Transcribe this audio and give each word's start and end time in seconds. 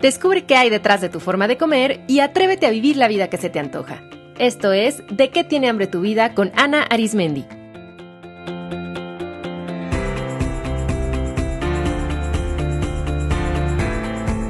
Descubre 0.00 0.44
qué 0.44 0.54
hay 0.54 0.70
detrás 0.70 1.00
de 1.00 1.08
tu 1.08 1.18
forma 1.18 1.48
de 1.48 1.56
comer 1.56 2.00
y 2.06 2.20
atrévete 2.20 2.66
a 2.66 2.70
vivir 2.70 2.96
la 2.96 3.08
vida 3.08 3.28
que 3.28 3.36
se 3.36 3.50
te 3.50 3.58
antoja. 3.58 4.00
Esto 4.38 4.72
es 4.72 5.02
De 5.10 5.30
qué 5.30 5.42
tiene 5.42 5.68
hambre 5.68 5.88
tu 5.88 6.00
vida 6.00 6.34
con 6.34 6.52
Ana 6.54 6.82
Arismendi. 6.84 7.44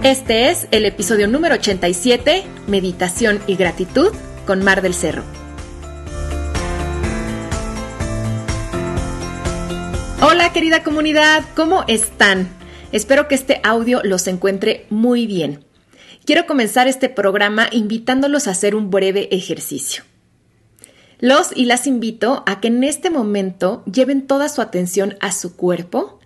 Este 0.03 0.51
es 0.51 0.69
el 0.71 0.85
episodio 0.85 1.29
número 1.29 1.55
87, 1.55 2.45
Meditación 2.67 3.41
y 3.47 3.57
Gratitud 3.57 4.13
con 4.47 4.63
Mar 4.63 4.83
del 4.83 4.95
Cerro. 4.95 5.25
Hola 10.21 10.53
querida 10.53 10.83
comunidad, 10.83 11.45
¿cómo 11.55 11.85
están? 11.89 12.58
Espero 12.91 13.29
que 13.29 13.35
este 13.35 13.61
audio 13.65 14.01
los 14.03 14.27
encuentre 14.27 14.87
muy 14.89 15.27
bien. 15.27 15.65
Quiero 16.25 16.47
comenzar 16.47 16.89
este 16.89 17.09
programa 17.09 17.69
invitándolos 17.71 18.49
a 18.49 18.53
hacer 18.53 18.75
un 18.75 18.91
breve 18.91 19.29
ejercicio. 19.31 20.05
Los 21.21 21.55
y 21.55 21.67
las 21.67 21.87
invito 21.87 22.45
a 22.47 22.61
que 22.61 22.69
en 22.69 22.85
este 22.85 23.11
momento 23.11 23.85
lleven 23.85 24.27
toda 24.27 24.49
su 24.49 24.63
atención 24.63 25.17
a 25.21 25.33
su 25.33 25.57
cuerpo 25.57 26.19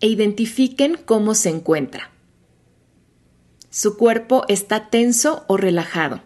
e 0.00 0.08
identifiquen 0.08 0.98
cómo 1.04 1.34
se 1.34 1.50
encuentra. 1.50 2.10
¿Su 3.70 3.96
cuerpo 3.96 4.44
está 4.48 4.90
tenso 4.90 5.44
o 5.46 5.56
relajado? 5.56 6.22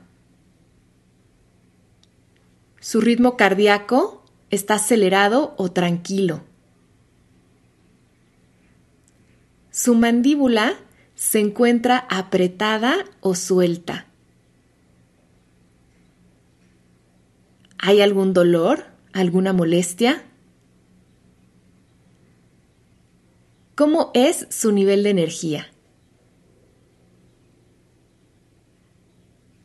¿Su 2.81 3.01
ritmo 3.01 3.37
cardíaco 3.37 4.25
está 4.51 4.75
acelerado 4.75 5.55
o 5.59 5.71
tranquilo? 5.71 6.43
Su 9.75 9.97
mandíbula 9.97 10.77
se 11.17 11.41
encuentra 11.41 12.07
apretada 12.09 12.95
o 13.21 13.35
suelta. 13.35 14.07
¿Hay 17.79 18.01
algún 18.01 18.35
dolor? 18.35 18.85
¿Alguna 19.13 19.53
molestia? 19.53 20.23
¿Cómo 23.75 24.13
es 24.15 24.47
su 24.49 24.71
nivel 24.71 25.03
de 25.03 25.11
energía? 25.11 25.67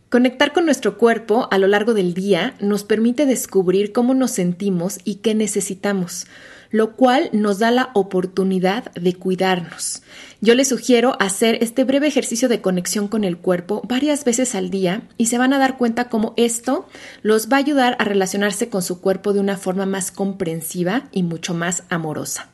Conectar 0.09 0.53
con 0.53 0.65
nuestro 0.65 0.97
cuerpo 0.97 1.47
a 1.51 1.59
lo 1.59 1.67
largo 1.67 1.93
del 1.93 2.15
día 2.15 2.55
nos 2.59 2.83
permite 2.83 3.27
descubrir 3.27 3.91
cómo 3.91 4.15
nos 4.15 4.31
sentimos 4.31 4.97
y 5.03 5.17
qué 5.17 5.35
necesitamos 5.35 6.25
lo 6.71 6.95
cual 6.95 7.29
nos 7.33 7.59
da 7.59 7.71
la 7.71 7.89
oportunidad 7.93 8.91
de 8.93 9.13
cuidarnos. 9.13 10.03
Yo 10.41 10.55
les 10.55 10.69
sugiero 10.69 11.15
hacer 11.19 11.57
este 11.61 11.83
breve 11.83 12.07
ejercicio 12.07 12.47
de 12.47 12.61
conexión 12.61 13.07
con 13.07 13.23
el 13.23 13.37
cuerpo 13.37 13.81
varias 13.87 14.23
veces 14.23 14.55
al 14.55 14.69
día 14.69 15.01
y 15.17 15.25
se 15.25 15.37
van 15.37 15.53
a 15.53 15.57
dar 15.57 15.77
cuenta 15.77 16.09
cómo 16.09 16.33
esto 16.37 16.87
los 17.21 17.49
va 17.51 17.57
a 17.57 17.59
ayudar 17.59 17.95
a 17.99 18.05
relacionarse 18.05 18.69
con 18.69 18.81
su 18.81 19.01
cuerpo 19.01 19.33
de 19.33 19.39
una 19.39 19.57
forma 19.57 19.85
más 19.85 20.11
comprensiva 20.11 21.09
y 21.11 21.23
mucho 21.23 21.53
más 21.53 21.83
amorosa. 21.89 22.49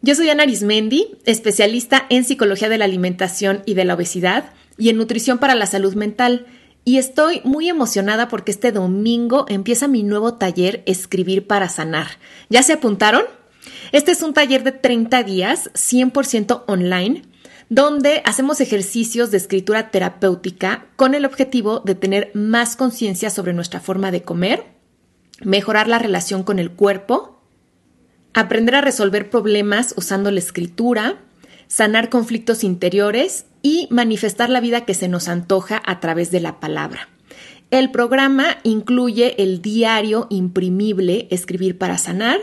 Yo 0.00 0.14
soy 0.14 0.28
Ana 0.30 0.44
Arismendi, 0.44 1.16
especialista 1.24 2.06
en 2.08 2.24
psicología 2.24 2.68
de 2.68 2.78
la 2.78 2.84
alimentación 2.84 3.62
y 3.66 3.74
de 3.74 3.84
la 3.84 3.94
obesidad 3.94 4.50
y 4.76 4.90
en 4.90 4.96
nutrición 4.96 5.38
para 5.38 5.56
la 5.56 5.66
salud 5.66 5.94
mental 5.94 6.46
y 6.88 6.96
estoy 6.96 7.42
muy 7.44 7.68
emocionada 7.68 8.28
porque 8.28 8.50
este 8.50 8.72
domingo 8.72 9.44
empieza 9.50 9.88
mi 9.88 10.02
nuevo 10.02 10.36
taller 10.36 10.82
Escribir 10.86 11.46
para 11.46 11.68
Sanar. 11.68 12.06
¿Ya 12.48 12.62
se 12.62 12.72
apuntaron? 12.72 13.24
Este 13.92 14.10
es 14.10 14.22
un 14.22 14.32
taller 14.32 14.64
de 14.64 14.72
30 14.72 15.22
días, 15.22 15.70
100% 15.74 16.64
online, 16.66 17.24
donde 17.68 18.22
hacemos 18.24 18.62
ejercicios 18.62 19.30
de 19.30 19.36
escritura 19.36 19.90
terapéutica 19.90 20.86
con 20.96 21.14
el 21.14 21.26
objetivo 21.26 21.80
de 21.80 21.94
tener 21.94 22.30
más 22.32 22.74
conciencia 22.74 23.28
sobre 23.28 23.52
nuestra 23.52 23.80
forma 23.80 24.10
de 24.10 24.22
comer, 24.22 24.64
mejorar 25.42 25.88
la 25.88 25.98
relación 25.98 26.42
con 26.42 26.58
el 26.58 26.70
cuerpo, 26.70 27.42
aprender 28.32 28.74
a 28.76 28.80
resolver 28.80 29.28
problemas 29.28 29.92
usando 29.98 30.30
la 30.30 30.38
escritura, 30.38 31.18
sanar 31.66 32.08
conflictos 32.08 32.64
interiores 32.64 33.44
y 33.62 33.88
manifestar 33.90 34.50
la 34.50 34.60
vida 34.60 34.84
que 34.84 34.94
se 34.94 35.08
nos 35.08 35.28
antoja 35.28 35.82
a 35.84 36.00
través 36.00 36.30
de 36.30 36.40
la 36.40 36.60
palabra. 36.60 37.08
El 37.70 37.90
programa 37.90 38.58
incluye 38.62 39.42
el 39.42 39.60
diario 39.60 40.26
imprimible 40.30 41.28
Escribir 41.30 41.76
para 41.76 41.98
Sanar, 41.98 42.40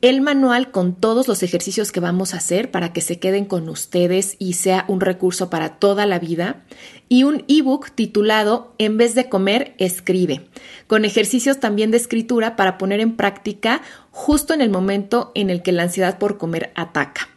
el 0.00 0.20
manual 0.20 0.70
con 0.70 0.94
todos 0.94 1.26
los 1.26 1.42
ejercicios 1.42 1.90
que 1.90 2.00
vamos 2.00 2.32
a 2.32 2.36
hacer 2.36 2.70
para 2.70 2.92
que 2.92 3.00
se 3.00 3.18
queden 3.18 3.46
con 3.46 3.68
ustedes 3.68 4.36
y 4.38 4.52
sea 4.52 4.84
un 4.86 5.00
recurso 5.00 5.50
para 5.50 5.78
toda 5.78 6.06
la 6.06 6.18
vida, 6.18 6.64
y 7.08 7.24
un 7.24 7.44
ebook 7.48 7.90
titulado 7.92 8.74
En 8.78 8.96
vez 8.98 9.14
de 9.14 9.28
comer, 9.28 9.74
escribe, 9.78 10.46
con 10.86 11.04
ejercicios 11.04 11.58
también 11.58 11.90
de 11.90 11.96
escritura 11.96 12.54
para 12.54 12.78
poner 12.78 13.00
en 13.00 13.16
práctica 13.16 13.82
justo 14.10 14.54
en 14.54 14.60
el 14.60 14.70
momento 14.70 15.32
en 15.34 15.50
el 15.50 15.62
que 15.62 15.72
la 15.72 15.84
ansiedad 15.84 16.18
por 16.18 16.38
comer 16.38 16.72
ataca. 16.74 17.28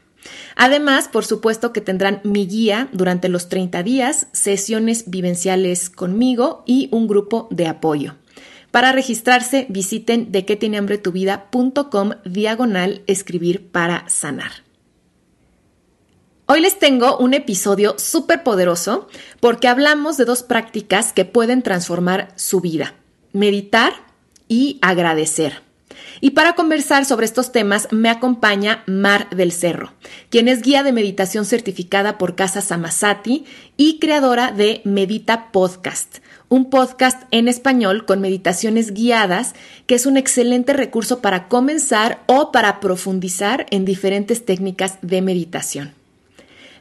Además, 0.55 1.07
por 1.07 1.25
supuesto 1.25 1.73
que 1.73 1.81
tendrán 1.81 2.21
mi 2.23 2.47
guía 2.47 2.89
durante 2.91 3.29
los 3.29 3.49
30 3.49 3.83
días, 3.83 4.27
sesiones 4.31 5.09
vivenciales 5.09 5.89
conmigo 5.89 6.63
y 6.65 6.89
un 6.91 7.07
grupo 7.07 7.47
de 7.51 7.67
apoyo. 7.67 8.15
Para 8.71 8.91
registrarse, 8.93 9.65
visiten 9.69 10.31
de 10.31 10.43
tiene 10.55 10.77
hambre 10.77 10.97
tu 10.97 11.11
vida.com 11.11 12.11
diagonal 12.25 13.03
escribir 13.07 13.69
para 13.69 14.07
sanar. 14.07 14.51
Hoy 16.45 16.61
les 16.61 16.79
tengo 16.79 17.17
un 17.17 17.33
episodio 17.33 17.95
súper 17.97 18.43
poderoso 18.43 19.07
porque 19.39 19.67
hablamos 19.67 20.17
de 20.17 20.25
dos 20.25 20.43
prácticas 20.43 21.13
que 21.13 21.23
pueden 21.23 21.61
transformar 21.61 22.33
su 22.35 22.59
vida, 22.59 22.95
meditar 23.31 23.93
y 24.49 24.77
agradecer. 24.81 25.61
Y 26.23 26.31
para 26.31 26.53
conversar 26.53 27.05
sobre 27.05 27.25
estos 27.25 27.51
temas 27.51 27.87
me 27.89 28.07
acompaña 28.07 28.83
Mar 28.85 29.27
del 29.31 29.51
Cerro, 29.51 29.91
quien 30.29 30.47
es 30.47 30.61
guía 30.61 30.83
de 30.83 30.93
meditación 30.93 31.45
certificada 31.45 32.19
por 32.19 32.35
Casa 32.35 32.61
Samasati 32.61 33.45
y 33.75 33.97
creadora 33.97 34.51
de 34.51 34.81
Medita 34.85 35.51
Podcast, 35.51 36.19
un 36.47 36.69
podcast 36.69 37.23
en 37.31 37.47
español 37.47 38.05
con 38.05 38.21
meditaciones 38.21 38.93
guiadas 38.93 39.55
que 39.87 39.95
es 39.95 40.05
un 40.05 40.15
excelente 40.15 40.73
recurso 40.73 41.21
para 41.21 41.47
comenzar 41.47 42.21
o 42.27 42.51
para 42.51 42.79
profundizar 42.79 43.65
en 43.71 43.83
diferentes 43.83 44.45
técnicas 44.45 44.99
de 45.01 45.23
meditación. 45.23 45.95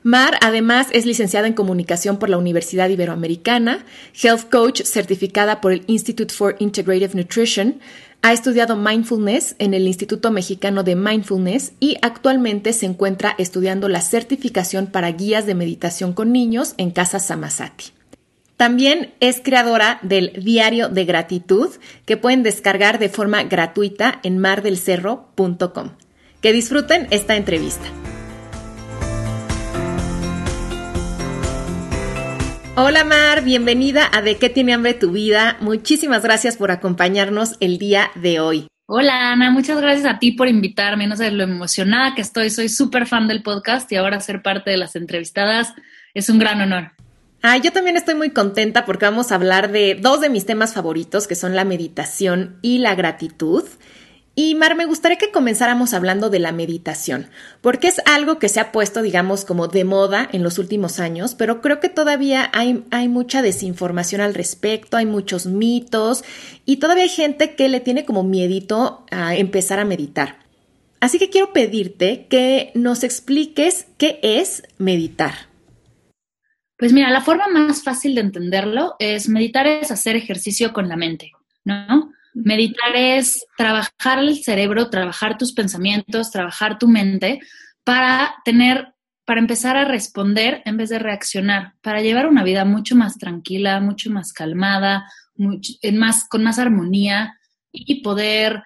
Mar 0.03 0.39
además 0.41 0.87
es 0.93 1.05
licenciada 1.05 1.47
en 1.47 1.53
comunicación 1.53 2.19
por 2.19 2.31
la 2.31 2.39
Universidad 2.39 2.89
Iberoamericana, 2.89 3.85
health 4.21 4.49
coach 4.51 4.83
certificada 4.83 5.61
por 5.61 5.73
el 5.73 5.85
Institute 5.89 6.33
for 6.33 6.57
Integrative 6.59 7.15
Nutrition, 7.15 7.81
ha 8.23 8.33
estudiado 8.33 8.77
mindfulness 8.77 9.57
en 9.59 9.73
el 9.75 9.87
Instituto 9.87 10.31
Mexicano 10.31 10.83
de 10.83 10.95
Mindfulness 10.95 11.73
y 11.81 11.97
actualmente 12.03 12.73
se 12.73 12.87
encuentra 12.87 13.35
estudiando 13.39 13.89
la 13.89 14.03
certificación 14.03 14.87
para 14.87 15.11
guías 15.13 15.47
de 15.47 15.55
meditación 15.55 16.13
con 16.13 16.33
niños 16.33 16.75
en 16.77 16.91
Casa 16.91 17.19
Samasati. 17.19 17.87
También 18.57 19.15
es 19.21 19.41
creadora 19.43 20.01
del 20.03 20.33
Diario 20.45 20.91
de 20.91 21.07
Gratitud 21.07 21.71
que 22.05 22.19
pueden 22.19 22.43
descargar 22.43 22.99
de 22.99 23.09
forma 23.09 23.43
gratuita 23.45 24.21
en 24.23 24.37
mardelcerro.com. 24.37 25.93
Que 26.43 26.53
disfruten 26.53 27.07
esta 27.11 27.37
entrevista. 27.37 27.87
Hola 32.77 33.05
Mar, 33.05 33.43
bienvenida 33.43 34.09
a 34.13 34.23
De 34.23 34.37
qué 34.37 34.49
tiene 34.49 34.73
hambre 34.73 34.95
tu 34.95 35.11
vida. 35.11 35.57
Muchísimas 35.61 36.23
gracias 36.23 36.57
por 36.57 36.71
acompañarnos 36.71 37.57
el 37.59 37.79
día 37.79 38.13
de 38.15 38.39
hoy. 38.39 38.69
Hola 38.87 39.33
Ana, 39.33 39.51
muchas 39.51 39.81
gracias 39.81 40.07
a 40.07 40.21
ti 40.21 40.33
por 40.33 40.47
invitarme. 40.47 41.09
No 41.09 41.17
sé 41.17 41.33
lo 41.33 41.43
emocionada 41.43 42.15
que 42.15 42.23
estoy. 42.23 42.49
Soy 42.49 42.69
súper 42.69 43.07
fan 43.07 43.27
del 43.27 43.43
podcast 43.43 43.91
y 43.91 43.97
ahora 43.97 44.21
ser 44.21 44.43
parte 44.43 44.71
de 44.71 44.77
las 44.77 44.95
entrevistadas 44.95 45.75
es 46.15 46.29
un 46.29 46.39
gran 46.39 46.61
honor. 46.61 46.93
Ah, 47.43 47.57
yo 47.57 47.73
también 47.73 47.97
estoy 47.97 48.15
muy 48.15 48.31
contenta 48.31 48.85
porque 48.85 49.07
vamos 49.07 49.33
a 49.33 49.35
hablar 49.35 49.73
de 49.73 49.97
dos 49.97 50.21
de 50.21 50.29
mis 50.29 50.47
temas 50.47 50.73
favoritos, 50.73 51.27
que 51.27 51.35
son 51.35 51.57
la 51.57 51.65
meditación 51.65 52.59
y 52.63 52.79
la 52.79 52.95
gratitud. 52.95 53.65
Y 54.35 54.55
Mar, 54.55 54.77
me 54.77 54.87
gustaría 54.87 55.19
que 55.19 55.33
comenzáramos 55.33 55.93
hablando 55.93 56.31
de 56.31 56.39
la 56.39 56.53
meditación, 56.53 57.29
porque 57.61 57.89
es 57.89 58.01
algo 58.07 58.39
que 58.39 58.49
se 58.49 58.61
ha 58.61 58.73
puesto, 58.73 59.03
digamos, 59.03 59.45
como 59.45 59.67
de 59.67 59.85
moda 59.85 60.29
en 60.33 60.43
los 60.43 60.59
últimos 60.59 61.01
años, 61.01 61.35
pero 61.35 61.61
creo 61.61 61.81
que 61.81 61.89
todavía 61.89 62.49
hay, 62.55 62.85
hay 62.91 63.09
mucha 63.09 63.43
desinformación 63.43 64.21
al 64.21 64.35
respecto, 64.35 64.97
hay 64.97 65.07
muchos 65.07 65.47
mitos 65.47 66.25
y 66.65 66.77
todavía 66.77 67.05
hay 67.05 67.11
gente 67.11 67.57
que 67.57 67.69
le 67.69 67.81
tiene 67.81 68.05
como 68.05 68.23
miedito 68.23 69.05
a 69.11 69.35
empezar 69.35 69.81
a 69.81 69.85
meditar. 69.85 70.39
Así 71.01 71.19
que 71.19 71.31
quiero 71.31 71.53
pedirte 71.53 72.27
que 72.29 72.71
nos 72.75 73.05
expliques 73.05 73.87
qué 73.99 74.21
es 74.23 74.63
meditar. 74.79 75.51
Pues 76.77 76.93
mira, 76.93 77.11
la 77.11 77.21
forma 77.21 77.49
más 77.49 77.83
fácil 77.83 78.15
de 78.15 78.23
entenderlo 78.23 78.95
es 78.99 79.29
meditar 79.29 79.67
es 79.67 79.91
hacer 79.91 80.17
ejercicio 80.17 80.73
con 80.73 80.89
la 80.89 80.97
mente, 80.97 81.33
¿no? 81.65 82.13
Meditar 82.35 82.95
es 82.95 83.45
trabajar 83.57 84.19
el 84.19 84.43
cerebro, 84.43 84.91
trabajar 84.91 85.37
tus 85.37 85.53
pensamientos, 85.53 86.31
trabajar 86.31 86.79
tu 86.79 86.89
mente 86.89 87.41
para 87.85 88.35
tener, 88.45 88.95
para 89.25 89.41
empezar 89.41 89.77
a 89.77 89.85
responder 89.85 90.63
en 90.65 90.77
vez 90.77 90.91
de 90.91 90.99
reaccionar, 90.99 91.75
para 91.83 92.01
llevar 92.01 92.27
una 92.27 92.45
vida 92.45 92.65
mucho 92.65 92.95
más 92.95 93.19
tranquila, 93.19 93.81
mucho 93.81 94.11
más 94.11 94.33
calmada, 94.33 95.11
más, 95.93 96.29
con 96.29 96.43
más 96.45 96.59
armonía 96.59 97.39
y 97.73 98.03
poder, 98.03 98.63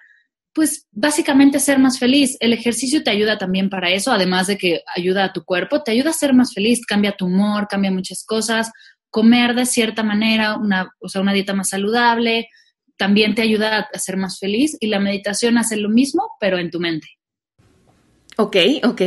pues 0.53 0.87
básicamente 0.91 1.59
ser 1.59 1.79
más 1.79 1.99
feliz. 1.99 2.37
El 2.39 2.53
ejercicio 2.53 3.03
te 3.03 3.09
ayuda 3.09 3.37
también 3.37 3.69
para 3.69 3.89
eso, 3.89 4.11
además 4.11 4.47
de 4.47 4.57
que 4.57 4.81
ayuda 4.95 5.25
a 5.25 5.33
tu 5.33 5.43
cuerpo, 5.43 5.83
te 5.83 5.91
ayuda 5.91 6.11
a 6.11 6.13
ser 6.13 6.33
más 6.33 6.53
feliz, 6.53 6.85
cambia 6.85 7.17
tu 7.17 7.25
humor, 7.25 7.67
cambia 7.67 7.91
muchas 7.91 8.23
cosas. 8.25 8.71
Comer 9.09 9.55
de 9.55 9.65
cierta 9.65 10.03
manera, 10.03 10.55
una, 10.57 10.91
o 10.99 11.09
sea, 11.09 11.21
una 11.21 11.33
dieta 11.33 11.53
más 11.53 11.69
saludable, 11.69 12.49
también 12.97 13.35
te 13.35 13.41
ayuda 13.41 13.87
a 13.93 13.99
ser 13.99 14.17
más 14.17 14.39
feliz 14.39 14.77
y 14.79 14.87
la 14.87 14.99
meditación 14.99 15.57
hace 15.57 15.77
lo 15.77 15.89
mismo, 15.89 16.29
pero 16.39 16.57
en 16.57 16.71
tu 16.71 16.79
mente. 16.79 17.07
Ok, 18.37 18.57
ok. 18.83 19.01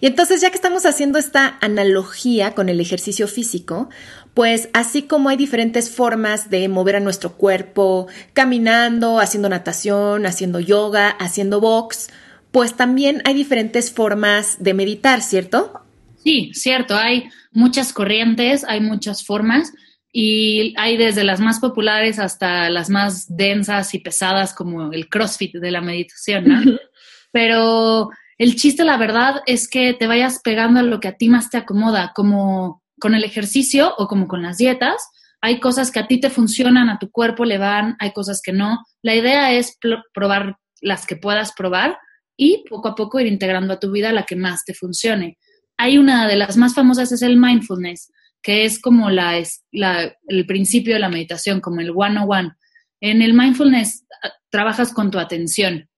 Y 0.00 0.06
entonces, 0.06 0.42
ya 0.42 0.50
que 0.50 0.56
estamos 0.56 0.84
haciendo 0.84 1.18
esta 1.18 1.56
analogía 1.62 2.54
con 2.54 2.68
el 2.68 2.78
ejercicio 2.78 3.26
físico, 3.26 3.88
pues 4.34 4.68
así 4.74 5.02
como 5.02 5.30
hay 5.30 5.38
diferentes 5.38 5.88
formas 5.88 6.50
de 6.50 6.68
mover 6.68 6.96
a 6.96 7.00
nuestro 7.00 7.38
cuerpo, 7.38 8.06
caminando, 8.34 9.18
haciendo 9.18 9.48
natación, 9.48 10.26
haciendo 10.26 10.60
yoga, 10.60 11.08
haciendo 11.08 11.58
box, 11.58 12.08
pues 12.50 12.76
también 12.76 13.22
hay 13.24 13.32
diferentes 13.32 13.90
formas 13.90 14.56
de 14.62 14.74
meditar, 14.74 15.22
¿cierto? 15.22 15.80
Sí, 16.22 16.50
cierto. 16.52 16.96
Hay 16.96 17.30
muchas 17.52 17.94
corrientes, 17.94 18.62
hay 18.64 18.80
muchas 18.80 19.24
formas 19.24 19.72
y 20.18 20.72
hay 20.78 20.96
desde 20.96 21.24
las 21.24 21.40
más 21.40 21.60
populares 21.60 22.18
hasta 22.18 22.70
las 22.70 22.88
más 22.88 23.26
densas 23.36 23.92
y 23.92 23.98
pesadas 23.98 24.54
como 24.54 24.90
el 24.90 25.10
CrossFit 25.10 25.56
de 25.56 25.70
la 25.70 25.82
meditación, 25.82 26.44
¿no? 26.48 26.58
Pero 27.32 28.08
el 28.38 28.56
chiste, 28.56 28.82
la 28.82 28.96
verdad, 28.96 29.42
es 29.44 29.68
que 29.68 29.92
te 29.92 30.06
vayas 30.06 30.40
pegando 30.42 30.80
a 30.80 30.84
lo 30.84 31.00
que 31.00 31.08
a 31.08 31.18
ti 31.18 31.28
más 31.28 31.50
te 31.50 31.58
acomoda, 31.58 32.12
como 32.14 32.82
con 32.98 33.14
el 33.14 33.24
ejercicio 33.24 33.92
o 33.98 34.08
como 34.08 34.26
con 34.26 34.40
las 34.40 34.56
dietas. 34.56 35.06
Hay 35.42 35.60
cosas 35.60 35.90
que 35.90 35.98
a 35.98 36.06
ti 36.06 36.18
te 36.18 36.30
funcionan, 36.30 36.88
a 36.88 36.98
tu 36.98 37.10
cuerpo 37.10 37.44
le 37.44 37.58
van, 37.58 37.94
hay 37.98 38.12
cosas 38.12 38.40
que 38.42 38.54
no. 38.54 38.86
La 39.02 39.14
idea 39.14 39.52
es 39.52 39.76
probar 40.14 40.56
las 40.80 41.06
que 41.06 41.16
puedas 41.16 41.52
probar 41.52 41.98
y 42.38 42.64
poco 42.70 42.88
a 42.88 42.94
poco 42.94 43.20
ir 43.20 43.26
integrando 43.26 43.74
a 43.74 43.80
tu 43.80 43.92
vida 43.92 44.14
la 44.14 44.22
que 44.22 44.36
más 44.36 44.64
te 44.64 44.72
funcione. 44.72 45.36
Hay 45.76 45.98
una 45.98 46.26
de 46.26 46.36
las 46.36 46.56
más 46.56 46.74
famosas, 46.74 47.12
es 47.12 47.20
el 47.20 47.36
mindfulness, 47.36 48.10
que 48.46 48.64
es 48.64 48.80
como 48.80 49.10
la, 49.10 49.36
el 49.40 50.46
principio 50.46 50.94
de 50.94 51.00
la 51.00 51.08
meditación, 51.08 51.60
como 51.60 51.80
el 51.80 51.90
one-on-one. 51.90 52.52
En 53.00 53.20
el 53.20 53.34
mindfulness 53.34 54.06
ah, 54.22 54.30
trabajas 54.50 54.92
con 54.92 55.10
tu 55.10 55.18
atención 55.18 55.88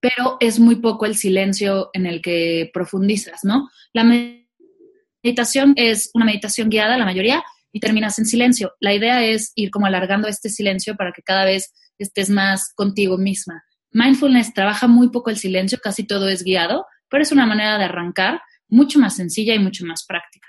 pero 0.00 0.36
es 0.40 0.58
muy 0.58 0.76
poco 0.76 1.06
el 1.06 1.16
silencio 1.16 1.90
en 1.92 2.06
el 2.06 2.22
que 2.22 2.70
profundizas, 2.72 3.44
¿no? 3.44 3.68
La 3.92 4.04
meditación 4.04 5.72
es 5.76 6.10
una 6.14 6.24
meditación 6.24 6.68
guiada, 6.68 6.98
la 6.98 7.04
mayoría, 7.04 7.42
y 7.72 7.80
terminas 7.80 8.18
en 8.18 8.26
silencio. 8.26 8.72
La 8.80 8.94
idea 8.94 9.24
es 9.24 9.52
ir 9.54 9.70
como 9.70 9.86
alargando 9.86 10.28
este 10.28 10.48
silencio 10.48 10.96
para 10.96 11.12
que 11.12 11.22
cada 11.22 11.44
vez 11.44 11.72
estés 11.98 12.30
más 12.30 12.72
contigo 12.74 13.18
misma. 13.18 13.62
Mindfulness 13.90 14.54
trabaja 14.54 14.86
muy 14.86 15.10
poco 15.10 15.30
el 15.30 15.36
silencio, 15.36 15.78
casi 15.82 16.06
todo 16.06 16.28
es 16.28 16.44
guiado, 16.44 16.86
pero 17.08 17.22
es 17.22 17.32
una 17.32 17.46
manera 17.46 17.78
de 17.78 17.84
arrancar 17.84 18.40
mucho 18.68 18.98
más 18.98 19.16
sencilla 19.16 19.54
y 19.54 19.58
mucho 19.58 19.84
más 19.84 20.04
práctica. 20.06 20.47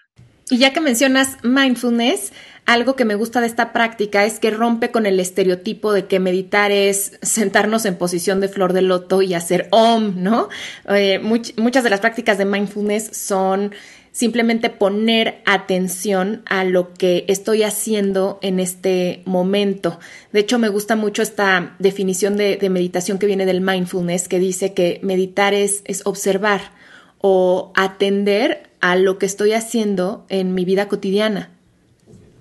Y 0.50 0.58
ya 0.58 0.74
que 0.74 0.82
mencionas 0.82 1.38
mindfulness, 1.44 2.32
algo 2.66 2.96
que 2.96 3.06
me 3.06 3.16
gusta 3.16 3.42
de 3.42 3.48
esta 3.48 3.72
práctica 3.72 4.26
es 4.26 4.40
que 4.40 4.52
rompe 4.52 4.92
con 4.92 5.06
el 5.06 5.20
estereotipo 5.20 5.94
de 5.94 6.06
que 6.06 6.20
meditar 6.20 6.72
es 6.72 7.14
sentarnos 7.22 7.86
en 7.86 7.96
posición 7.96 8.42
de 8.42 8.48
flor 8.48 8.74
de 8.74 8.82
loto 8.82 9.22
y 9.22 9.34
hacer 9.34 9.68
om, 9.72 10.14
¿no? 10.18 10.50
Eh, 10.88 11.20
muchas 11.20 11.84
de 11.84 11.90
las 11.90 12.00
prácticas 12.00 12.38
de 12.38 12.46
mindfulness 12.46 13.10
son 13.12 13.74
simplemente 14.12 14.70
poner 14.70 15.42
atención 15.46 16.42
a 16.46 16.64
lo 16.64 16.94
que 16.94 17.26
estoy 17.28 17.64
haciendo 17.64 18.40
en 18.42 18.60
este 18.60 19.22
momento. 19.26 20.00
De 20.32 20.42
hecho, 20.42 20.60
me 20.60 20.70
gusta 20.70 20.96
mucho 20.96 21.22
esta 21.22 21.76
definición 21.80 22.38
de, 22.38 22.58
meditación 22.70 23.18
que 23.18 23.28
viene 23.28 23.46
del 23.46 23.62
mindfulness, 23.62 24.28
que 24.28 24.40
dice 24.40 24.74
que 24.74 25.00
meditar 25.04 25.54
es, 25.54 25.82
es 25.86 26.02
observar 26.06 26.72
o 27.20 27.72
atender 27.76 28.69
a 28.82 28.96
lo 28.96 29.18
que 29.18 29.26
estoy 29.26 29.54
haciendo 29.54 30.26
en 30.30 30.54
mi 30.54 30.66
vida 30.66 30.88
cotidiana. 30.88 31.52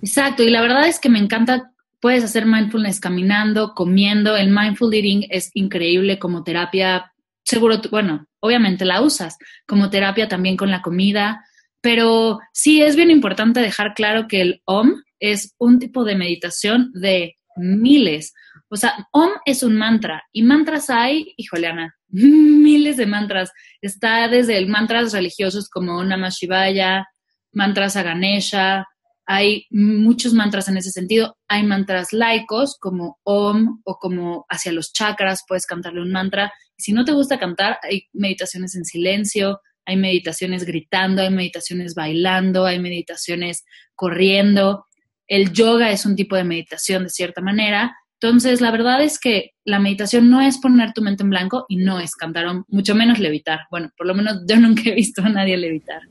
Exacto, 0.02 0.42
y 0.42 0.50
la 0.50 0.60
verdad 0.60 0.86
es 0.86 1.00
que 1.00 1.08
me 1.08 1.18
encanta, 1.18 1.72
puedes 2.00 2.22
hacer 2.22 2.46
mindfulness 2.46 3.00
caminando, 3.00 3.74
comiendo, 3.74 4.36
el 4.36 4.50
mindful 4.50 4.94
eating 4.94 5.26
es 5.30 5.50
increíble 5.54 6.18
como 6.18 6.44
terapia, 6.44 7.12
seguro, 7.44 7.80
bueno, 7.90 8.26
obviamente 8.40 8.84
la 8.84 9.00
usas 9.00 9.36
como 9.66 9.90
terapia 9.90 10.28
también 10.28 10.56
con 10.56 10.70
la 10.70 10.82
comida, 10.82 11.44
pero 11.80 12.38
sí 12.52 12.82
es 12.82 12.96
bien 12.96 13.10
importante 13.10 13.60
dejar 13.60 13.94
claro 13.94 14.28
que 14.28 14.40
el 14.40 14.62
OM 14.64 15.02
es 15.20 15.54
un 15.58 15.78
tipo 15.78 16.04
de 16.04 16.16
meditación 16.16 16.92
de 16.92 17.36
miles. 17.56 18.34
O 18.70 18.76
sea, 18.76 19.08
OM 19.12 19.30
es 19.46 19.62
un 19.62 19.76
mantra 19.76 20.22
y 20.32 20.42
mantras 20.42 20.90
hay, 20.90 21.32
híjole 21.36 21.68
Ana, 21.68 21.94
miles 22.08 22.96
de 22.96 23.06
mantras. 23.06 23.50
Está 23.80 24.28
desde 24.28 24.58
el 24.58 24.68
mantras 24.68 25.12
religiosos 25.12 25.68
como 25.68 26.02
Namah 26.04 26.30
Shivaya, 26.30 27.06
mantras 27.52 27.96
a 27.96 28.02
Ganesha, 28.02 28.86
hay 29.30 29.66
muchos 29.68 30.32
mantras 30.32 30.68
en 30.68 30.78
ese 30.78 30.90
sentido. 30.90 31.36
Hay 31.48 31.62
mantras 31.62 32.14
laicos 32.14 32.78
como 32.80 33.18
Om 33.24 33.82
o 33.84 33.98
como 33.98 34.46
hacia 34.48 34.72
los 34.72 34.90
chakras, 34.94 35.44
puedes 35.46 35.66
cantarle 35.66 36.00
un 36.00 36.10
mantra. 36.10 36.50
si 36.78 36.92
no 36.92 37.04
te 37.04 37.12
gusta 37.12 37.38
cantar, 37.38 37.78
hay 37.82 38.04
meditaciones 38.14 38.74
en 38.74 38.86
silencio, 38.86 39.60
hay 39.84 39.96
meditaciones 39.96 40.64
gritando, 40.64 41.20
hay 41.20 41.30
meditaciones 41.30 41.94
bailando, 41.94 42.64
hay 42.64 42.78
meditaciones 42.78 43.64
corriendo. 43.94 44.86
El 45.26 45.52
yoga 45.52 45.90
es 45.90 46.06
un 46.06 46.16
tipo 46.16 46.34
de 46.34 46.44
meditación 46.44 47.04
de 47.04 47.10
cierta 47.10 47.42
manera 47.42 47.94
entonces, 48.20 48.60
la 48.60 48.72
verdad 48.72 49.00
es 49.00 49.20
que 49.20 49.52
la 49.64 49.78
meditación 49.78 50.28
no 50.28 50.40
es 50.40 50.58
poner 50.58 50.92
tu 50.92 51.02
mente 51.02 51.22
en 51.22 51.30
blanco 51.30 51.66
y 51.68 51.76
no 51.76 52.00
es 52.00 52.16
cantar, 52.16 52.46
mucho 52.66 52.96
menos 52.96 53.20
levitar. 53.20 53.60
Bueno, 53.70 53.92
por 53.96 54.08
lo 54.08 54.14
menos 54.14 54.42
yo 54.48 54.56
nunca 54.58 54.82
he 54.86 54.94
visto 54.94 55.22
a 55.22 55.28
nadie 55.28 55.56
levitar. 55.56 56.02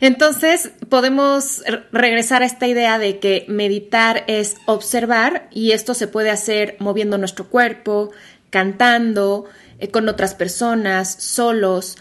Entonces, 0.00 0.72
podemos 0.88 1.62
regresar 1.92 2.42
a 2.42 2.46
esta 2.46 2.66
idea 2.66 2.98
de 2.98 3.18
que 3.18 3.44
meditar 3.46 4.24
es 4.26 4.56
observar 4.66 5.48
y 5.52 5.72
esto 5.72 5.92
se 5.92 6.08
puede 6.08 6.30
hacer 6.30 6.76
moviendo 6.80 7.18
nuestro 7.18 7.48
cuerpo, 7.48 8.10
cantando, 8.48 9.44
eh, 9.80 9.88
con 9.88 10.08
otras 10.08 10.34
personas, 10.34 11.14
solos 11.22 11.98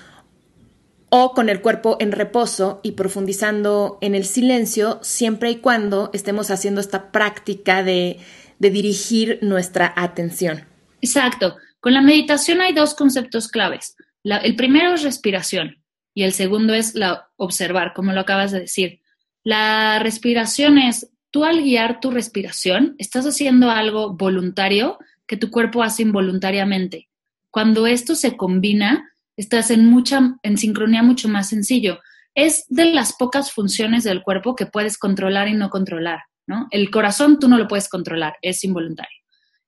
o 1.09 1.33
con 1.33 1.49
el 1.49 1.61
cuerpo 1.61 1.97
en 1.99 2.11
reposo 2.11 2.79
y 2.81 2.93
profundizando 2.93 3.97
en 4.01 4.15
el 4.15 4.25
silencio, 4.25 4.99
siempre 5.01 5.51
y 5.51 5.55
cuando 5.57 6.11
estemos 6.13 6.49
haciendo 6.49 6.79
esta 6.81 7.11
práctica 7.11 7.83
de 7.83 8.19
de 8.59 8.69
dirigir 8.69 9.39
nuestra 9.41 9.93
atención. 9.95 10.65
Exacto. 11.01 11.57
Con 11.79 11.93
la 11.93 12.01
meditación 12.01 12.61
hay 12.61 12.73
dos 12.73 12.93
conceptos 12.93 13.47
claves. 13.47 13.95
el 14.23 14.55
primero 14.55 14.93
es 14.93 15.03
respiración 15.03 15.81
y 16.13 16.23
el 16.23 16.33
segundo 16.33 16.73
es 16.73 16.93
la 16.93 17.29
observar, 17.37 17.93
como 17.93 18.11
lo 18.11 18.19
acabas 18.21 18.51
de 18.51 18.59
decir. 18.59 19.01
La 19.43 19.99
respiración 19.99 20.77
es, 20.77 21.09
tú 21.31 21.45
al 21.45 21.63
guiar 21.63 22.01
tu 22.01 22.11
respiración, 22.11 22.95
estás 22.97 23.25
haciendo 23.25 23.71
algo 23.71 24.13
voluntario 24.13 24.99
que 25.25 25.37
tu 25.37 25.49
cuerpo 25.49 25.81
hace 25.81 26.01
involuntariamente. 26.01 27.07
Cuando 27.51 27.87
esto 27.87 28.15
se 28.15 28.35
combina, 28.35 29.15
estás 29.37 29.71
en 29.71 29.85
mucha, 29.85 30.37
en 30.43 30.57
sincronía 30.57 31.03
mucho 31.03 31.29
más 31.29 31.47
sencillo. 31.49 31.99
Es 32.35 32.65
de 32.67 32.85
las 32.85 33.13
pocas 33.13 33.51
funciones 33.51 34.03
del 34.03 34.21
cuerpo 34.21 34.55
que 34.55 34.65
puedes 34.65 34.97
controlar 34.97 35.47
y 35.47 35.53
no 35.53 35.69
controlar. 35.69 36.19
El 36.71 36.89
corazón 36.89 37.39
tú 37.39 37.47
no 37.47 37.57
lo 37.57 37.67
puedes 37.67 37.89
controlar, 37.89 38.35
es 38.41 38.63
involuntario. 38.63 39.17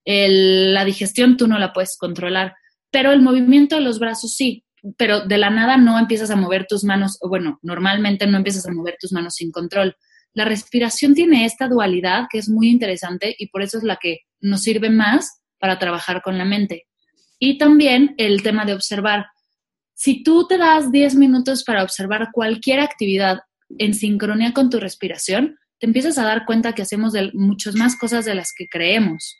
la 0.05 0.83
digestión 0.85 1.37
tú 1.37 1.47
no 1.47 1.59
la 1.59 1.73
puedes 1.73 1.97
controlar, 1.97 2.55
pero 2.91 3.11
el 3.11 3.21
movimiento 3.21 3.75
de 3.75 3.81
los 3.81 3.99
brazos 3.99 4.35
sí, 4.35 4.65
pero 4.97 5.21
de 5.21 5.37
la 5.37 5.49
nada 5.49 5.77
no 5.77 5.99
empiezas 5.99 6.31
a 6.31 6.35
mover 6.35 6.65
tus 6.67 6.83
manos, 6.83 7.17
o 7.21 7.29
bueno, 7.29 7.59
normalmente 7.61 8.25
no 8.27 8.37
empiezas 8.37 8.67
a 8.67 8.71
mover 8.71 8.97
tus 8.99 9.11
manos 9.11 9.35
sin 9.35 9.51
control. 9.51 9.95
La 10.33 10.45
respiración 10.45 11.13
tiene 11.13 11.45
esta 11.45 11.67
dualidad 11.67 12.27
que 12.31 12.39
es 12.39 12.49
muy 12.49 12.69
interesante 12.69 13.35
y 13.37 13.47
por 13.47 13.61
eso 13.61 13.77
es 13.77 13.83
la 13.83 13.97
que 13.97 14.21
nos 14.39 14.63
sirve 14.63 14.89
más 14.89 15.41
para 15.59 15.77
trabajar 15.77 16.21
con 16.21 16.37
la 16.37 16.45
mente. 16.45 16.87
Y 17.37 17.57
también 17.57 18.15
el 18.17 18.41
tema 18.43 18.65
de 18.65 18.73
observar. 18.73 19.27
Si 19.93 20.23
tú 20.23 20.47
te 20.47 20.57
das 20.57 20.91
10 20.91 21.15
minutos 21.15 21.63
para 21.63 21.83
observar 21.83 22.29
cualquier 22.31 22.79
actividad 22.79 23.39
en 23.77 23.93
sincronía 23.93 24.53
con 24.53 24.69
tu 24.69 24.79
respiración, 24.79 25.57
te 25.81 25.87
empiezas 25.87 26.19
a 26.19 26.23
dar 26.23 26.45
cuenta 26.45 26.73
que 26.73 26.83
hacemos 26.83 27.11
de 27.11 27.31
muchas 27.33 27.75
más 27.75 27.97
cosas 27.97 28.23
de 28.23 28.35
las 28.35 28.53
que 28.55 28.67
creemos. 28.67 29.35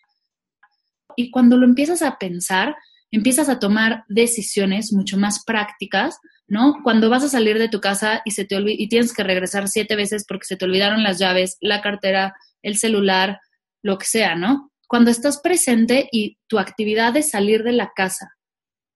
Y 1.16 1.30
cuando 1.30 1.56
lo 1.56 1.66
empiezas 1.66 2.02
a 2.02 2.18
pensar, 2.18 2.76
empiezas 3.12 3.48
a 3.48 3.60
tomar 3.60 4.06
decisiones 4.10 4.92
mucho 4.92 5.18
más 5.18 5.44
prácticas, 5.46 6.18
¿no? 6.48 6.78
Cuando 6.84 7.12
vas 7.12 7.24
a 7.24 7.30
salir 7.30 7.60
de 7.60 7.70
tu 7.70 7.80
casa 7.80 8.24
y, 8.26 8.32
se 8.32 8.46
te 8.46 8.58
y 8.66 8.90
tienes 8.90 9.14
que 9.14 9.24
regresar 9.24 9.68
siete 9.68 9.96
veces 9.96 10.26
porque 10.28 10.46
se 10.46 10.58
te 10.58 10.66
olvidaron 10.66 11.04
las 11.04 11.20
llaves, 11.20 11.58
la 11.62 11.80
cartera, 11.82 12.34
el 12.64 12.76
celular, 12.76 13.40
lo 13.84 14.00
que 14.00 14.06
sea, 14.06 14.36
¿no? 14.36 14.72
Cuando 14.88 15.12
estás 15.12 15.40
presente 15.42 16.10
y 16.12 16.40
tu 16.48 16.58
actividad 16.58 17.16
es 17.16 17.30
salir 17.30 17.64
de 17.64 17.74
la 17.74 17.92
casa 17.96 18.36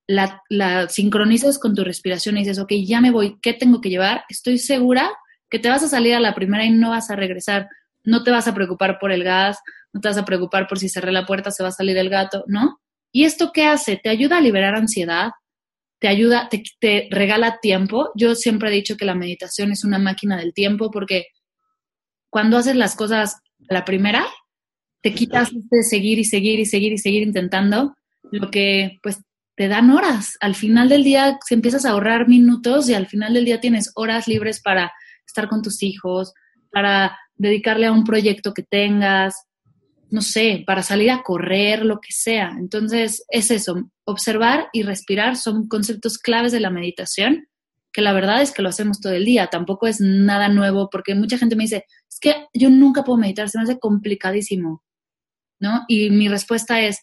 la, 0.08 0.42
la 0.50 0.88
sincronizas 0.90 1.60
con 1.60 1.76
tu 1.76 1.84
respiración 1.84 2.38
y 2.38 2.42
dices, 2.42 2.60
ok, 2.60 2.74
ya 2.86 3.02
me 3.02 3.12
voy, 3.12 3.38
¿qué 3.42 3.54
tengo 3.54 3.82
que 3.82 3.90
llevar? 3.90 4.24
Estoy 4.30 4.58
segura 4.58 5.12
que 5.56 5.60
te 5.60 5.70
vas 5.70 5.84
a 5.84 5.88
salir 5.88 6.14
a 6.14 6.20
la 6.20 6.36
primera 6.36 6.66
y 6.66 6.72
no 6.72 6.90
vas 6.90 7.10
a 7.10 7.16
regresar. 7.16 7.70
No 8.04 8.24
te 8.24 8.32
vas 8.32 8.46
a 8.46 8.54
preocupar 8.54 9.00
por 9.00 9.14
el 9.14 9.24
gas, 9.24 9.58
no 9.94 10.02
te 10.02 10.10
vas 10.10 10.18
a 10.18 10.26
preocupar 10.26 10.68
por 10.68 10.80
si 10.80 10.90
cerré 10.90 11.14
la 11.14 11.26
puerta, 11.26 11.50
se 11.50 11.64
va 11.64 11.70
a 11.70 11.72
salir 11.72 11.96
el 11.96 12.10
gato, 12.10 12.44
¿no? 12.48 12.82
¿Y 13.14 13.24
esto 13.24 13.52
qué 13.54 13.64
hace? 13.64 13.96
Te 13.96 14.10
ayuda 14.10 14.40
a 14.40 14.42
liberar 14.42 14.76
ansiedad, 14.76 15.30
te 16.00 16.10
ayuda, 16.10 16.50
te, 16.50 16.62
te 16.82 17.08
regala 17.10 17.60
tiempo. 17.62 18.12
Yo 18.16 18.36
siempre 18.36 18.68
he 18.68 18.74
dicho 18.74 18.98
que 18.98 19.06
la 19.06 19.16
meditación 19.16 19.72
es 19.72 19.86
una 19.86 19.98
máquina 19.98 20.36
del 20.36 20.54
tiempo 20.54 20.92
porque 20.92 21.28
cuando 22.30 22.58
haces 22.58 22.76
las 22.76 22.98
cosas 22.98 23.36
a 23.70 23.74
la 23.74 23.86
primera, 23.86 24.26
te 25.02 25.14
quitas 25.14 25.52
de 25.54 25.84
seguir 25.84 26.20
y 26.20 26.26
seguir 26.26 26.60
y 26.60 26.66
seguir 26.66 26.92
y 26.92 26.98
seguir 26.98 27.24
intentando, 27.24 27.96
lo 28.30 28.52
que 28.52 29.00
pues 29.02 29.22
te 29.56 29.70
dan 29.70 29.90
horas. 29.90 30.36
Al 30.42 30.56
final 30.56 30.90
del 30.90 31.06
día 31.06 31.40
se 31.48 31.54
empiezas 31.54 31.86
a 31.86 31.92
ahorrar 31.92 32.28
minutos 32.28 32.90
y 32.90 32.94
al 32.94 33.08
final 33.08 33.34
del 33.34 33.46
día 33.46 33.62
tienes 33.62 33.94
horas 33.96 34.28
libres 34.28 34.60
para 34.62 34.92
estar 35.26 35.48
con 35.48 35.62
tus 35.62 35.84
hijos, 35.84 36.34
para 36.72 37.18
dedicarle 37.36 37.86
a 37.86 37.92
un 37.92 38.04
proyecto 38.04 38.54
que 38.54 38.64
tengas, 38.64 39.46
no 40.10 40.22
sé, 40.22 40.64
para 40.66 40.84
salir 40.84 41.12
a 41.12 41.24
correr, 41.24 41.86
lo 41.86 42.00
que 42.00 42.12
sea. 42.12 42.56
Entonces, 42.58 43.26
es 43.30 43.52
eso, 43.52 43.92
observar 44.06 44.68
y 44.74 44.84
respirar 44.84 45.36
son 45.36 45.68
conceptos 45.68 46.18
claves 46.18 46.52
de 46.52 46.60
la 46.60 46.70
meditación, 46.70 47.48
que 47.92 48.02
la 48.02 48.14
verdad 48.14 48.42
es 48.42 48.52
que 48.52 48.62
lo 48.62 48.70
hacemos 48.70 49.00
todo 49.00 49.14
el 49.14 49.26
día, 49.26 49.48
tampoco 49.48 49.88
es 49.88 50.02
nada 50.02 50.50
nuevo, 50.50 50.90
porque 50.90 51.16
mucha 51.16 51.38
gente 51.38 51.56
me 51.56 51.64
dice, 51.64 51.86
es 52.10 52.20
que 52.20 52.48
yo 52.54 52.70
nunca 52.70 53.04
puedo 53.04 53.18
meditar, 53.18 53.50
se 53.50 53.58
me 53.58 53.64
hace 53.64 53.80
complicadísimo, 53.80 54.84
¿no? 55.60 55.86
Y 55.88 56.10
mi 56.10 56.28
respuesta 56.28 56.82
es, 56.82 57.00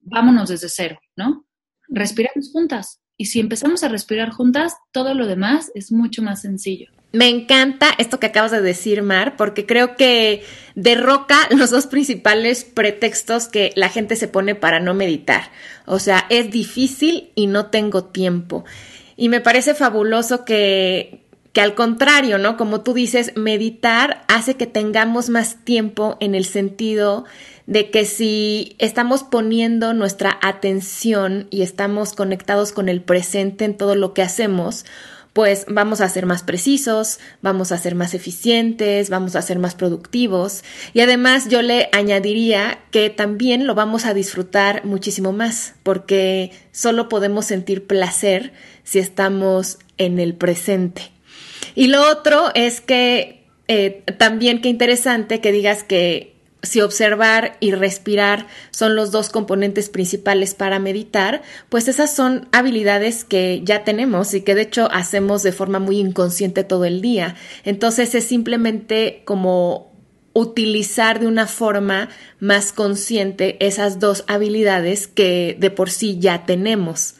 vámonos 0.00 0.48
desde 0.48 0.68
cero, 0.68 0.98
¿no? 1.16 1.46
Respiramos 1.88 2.50
juntas. 2.50 3.00
Y 3.16 3.26
si 3.26 3.38
empezamos 3.38 3.84
a 3.84 3.88
respirar 3.88 4.30
juntas, 4.30 4.74
todo 4.90 5.14
lo 5.14 5.26
demás 5.26 5.70
es 5.74 5.92
mucho 5.92 6.22
más 6.22 6.40
sencillo. 6.42 6.90
Me 7.12 7.28
encanta 7.28 7.88
esto 7.98 8.18
que 8.18 8.26
acabas 8.26 8.52
de 8.52 8.62
decir, 8.62 9.02
Mar, 9.02 9.36
porque 9.36 9.66
creo 9.66 9.96
que 9.96 10.42
derroca 10.74 11.36
los 11.50 11.70
dos 11.70 11.86
principales 11.86 12.64
pretextos 12.64 13.48
que 13.48 13.72
la 13.76 13.90
gente 13.90 14.16
se 14.16 14.28
pone 14.28 14.54
para 14.54 14.80
no 14.80 14.94
meditar. 14.94 15.50
O 15.86 15.98
sea, 15.98 16.26
es 16.30 16.50
difícil 16.50 17.30
y 17.34 17.46
no 17.46 17.66
tengo 17.66 18.04
tiempo. 18.04 18.64
Y 19.16 19.28
me 19.28 19.42
parece 19.42 19.74
fabuloso 19.74 20.46
que, 20.46 21.22
que 21.52 21.60
al 21.60 21.74
contrario, 21.74 22.38
¿no? 22.38 22.56
Como 22.56 22.80
tú 22.80 22.94
dices, 22.94 23.32
meditar 23.36 24.24
hace 24.28 24.54
que 24.54 24.66
tengamos 24.66 25.28
más 25.28 25.64
tiempo 25.64 26.16
en 26.20 26.34
el 26.34 26.46
sentido 26.46 27.26
de 27.66 27.90
que 27.90 28.06
si 28.06 28.74
estamos 28.78 29.22
poniendo 29.22 29.92
nuestra 29.92 30.38
atención 30.42 31.46
y 31.50 31.62
estamos 31.62 32.14
conectados 32.14 32.72
con 32.72 32.88
el 32.88 33.02
presente 33.02 33.66
en 33.66 33.76
todo 33.76 33.94
lo 33.94 34.14
que 34.14 34.22
hacemos, 34.22 34.84
pues 35.32 35.64
vamos 35.68 36.00
a 36.00 36.08
ser 36.08 36.26
más 36.26 36.42
precisos, 36.42 37.18
vamos 37.40 37.72
a 37.72 37.78
ser 37.78 37.94
más 37.94 38.14
eficientes, 38.14 39.08
vamos 39.08 39.34
a 39.34 39.42
ser 39.42 39.58
más 39.58 39.74
productivos 39.74 40.62
y 40.92 41.00
además 41.00 41.48
yo 41.48 41.62
le 41.62 41.88
añadiría 41.92 42.78
que 42.90 43.08
también 43.10 43.66
lo 43.66 43.74
vamos 43.74 44.04
a 44.04 44.14
disfrutar 44.14 44.84
muchísimo 44.84 45.32
más 45.32 45.74
porque 45.82 46.52
solo 46.70 47.08
podemos 47.08 47.46
sentir 47.46 47.86
placer 47.86 48.52
si 48.84 48.98
estamos 48.98 49.78
en 49.98 50.18
el 50.18 50.34
presente. 50.34 51.10
Y 51.74 51.86
lo 51.86 52.06
otro 52.10 52.50
es 52.54 52.80
que 52.80 53.44
eh, 53.68 54.02
también 54.18 54.60
qué 54.60 54.68
interesante 54.68 55.40
que 55.40 55.52
digas 55.52 55.82
que 55.82 56.31
si 56.62 56.80
observar 56.80 57.56
y 57.60 57.72
respirar 57.72 58.46
son 58.70 58.94
los 58.94 59.10
dos 59.10 59.30
componentes 59.30 59.88
principales 59.88 60.54
para 60.54 60.78
meditar, 60.78 61.42
pues 61.68 61.88
esas 61.88 62.14
son 62.14 62.48
habilidades 62.52 63.24
que 63.24 63.62
ya 63.64 63.84
tenemos 63.84 64.32
y 64.34 64.42
que 64.42 64.54
de 64.54 64.62
hecho 64.62 64.88
hacemos 64.92 65.42
de 65.42 65.52
forma 65.52 65.80
muy 65.80 65.98
inconsciente 65.98 66.62
todo 66.62 66.84
el 66.84 67.02
día. 67.02 67.34
Entonces 67.64 68.14
es 68.14 68.24
simplemente 68.24 69.22
como 69.24 69.92
utilizar 70.34 71.20
de 71.20 71.26
una 71.26 71.46
forma 71.46 72.08
más 72.38 72.72
consciente 72.72 73.64
esas 73.64 73.98
dos 73.98 74.24
habilidades 74.28 75.08
que 75.08 75.56
de 75.58 75.70
por 75.70 75.90
sí 75.90 76.18
ya 76.20 76.46
tenemos. 76.46 77.16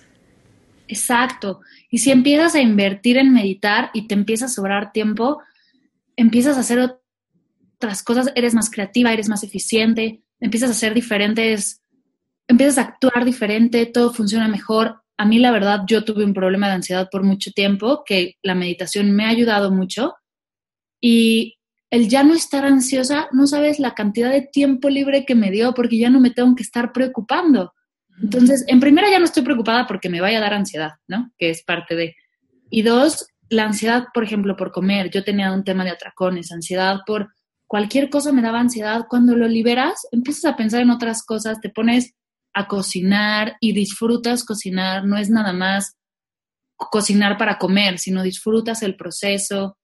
Exacto. 0.89 1.61
Y 1.91 1.99
si 1.99 2.11
empiezas 2.11 2.55
a 2.55 2.61
invertir 2.61 3.19
en 3.19 3.33
meditar 3.33 3.91
y 3.93 4.07
te 4.07 4.15
empieza 4.15 4.47
a 4.47 4.49
sobrar 4.49 4.93
tiempo, 4.93 5.43
empiezas 6.17 6.57
a 6.57 6.61
hacer 6.61 6.79
otras 7.83 8.05
cosas, 8.05 8.31
eres 8.37 8.55
más 8.55 8.71
creativa, 8.71 9.13
eres 9.13 9.29
más 9.29 9.43
eficiente, 9.43 10.23
empiezas 10.39 10.71
a 10.71 10.73
hacer 10.73 10.95
diferentes, 10.95 11.83
empiezas 12.47 12.79
a 12.79 12.83
actuar 12.83 13.25
diferente, 13.25 13.87
todo 13.87 14.13
funciona 14.13 14.47
mejor. 14.47 15.03
A 15.19 15.27
mí 15.27 15.41
la 15.41 15.51
verdad 15.51 15.81
yo 15.87 16.05
tuve 16.05 16.25
un 16.25 16.33
problema 16.33 16.69
de 16.69 16.75
ansiedad 16.75 17.09
por 17.11 17.25
mucho 17.25 17.51
tiempo, 17.51 18.05
que 18.07 18.37
la 18.43 18.55
meditación 18.55 19.11
me 19.11 19.25
ha 19.25 19.31
ayudado 19.31 19.73
mucho 19.73 20.15
y 21.01 21.59
el 21.91 22.09
ya 22.09 22.23
no 22.23 22.35
estar 22.35 22.65
ansiosa, 22.65 23.29
no 23.33 23.47
sabes 23.49 23.81
la 23.81 23.95
cantidad 23.95 24.31
de 24.31 24.43
tiempo 24.43 24.89
libre 24.89 25.27
que 25.27 25.35
me 25.35 25.51
dio 25.51 25.75
porque 25.75 25.99
ya 25.99 26.09
no 26.09 26.21
me 26.21 26.31
tengo 26.31 26.55
que 26.55 26.63
estar 26.63 26.93
preocupando. 26.93 27.75
Entonces, 28.23 28.65
en 28.69 28.79
primera 28.79 29.11
ya 29.11 29.19
no 29.19 29.25
estoy 29.25 29.43
preocupada 29.43 29.87
porque 29.89 30.09
me 30.09 30.21
vaya 30.21 30.39
a 30.39 30.43
dar 30.43 30.55
ansiedad, 30.55 30.93
¿no? 31.09 31.33
Que 31.37 31.51
es 31.51 31.65
parte 31.65 31.97
de. 31.97 32.15
Y 32.71 32.83
dos, 32.83 33.27
la 33.51 33.65
ansiedad, 33.65 34.07
por 34.15 34.23
ejemplo, 34.23 34.57
por 34.57 34.71
comer. 34.71 35.11
Yo 35.11 35.25
tenía 35.25 35.53
un 35.53 35.65
tema 35.65 35.85
de 35.85 35.91
atracones, 35.91 36.53
ansiedad 36.53 37.01
por 37.07 37.29
cualquier 37.73 38.11
cosa 38.11 38.33
me 38.33 38.43
daba 38.43 38.61
ansiedad. 38.61 39.07
Cuando 39.09 39.35
lo 39.35 39.49
liberas, 39.49 40.07
empiezas 40.13 40.45
a 40.45 40.57
pensar 40.57 40.83
en 40.83 40.91
otras 40.91 41.25
cosas, 41.25 41.59
te 41.63 41.71
pones 41.71 42.13
a 42.53 42.69
cocinar 42.69 43.57
y 43.61 43.73
disfrutas 43.73 44.45
cocinar. 44.45 45.07
No 45.07 45.17
es 45.17 45.31
nada 45.31 45.55
más 45.55 45.97
cocinar 46.77 47.39
para 47.39 47.57
comer, 47.57 47.99
sino 47.99 48.23
disfrutas 48.23 48.83
el 48.83 48.95
proceso. 48.95 49.79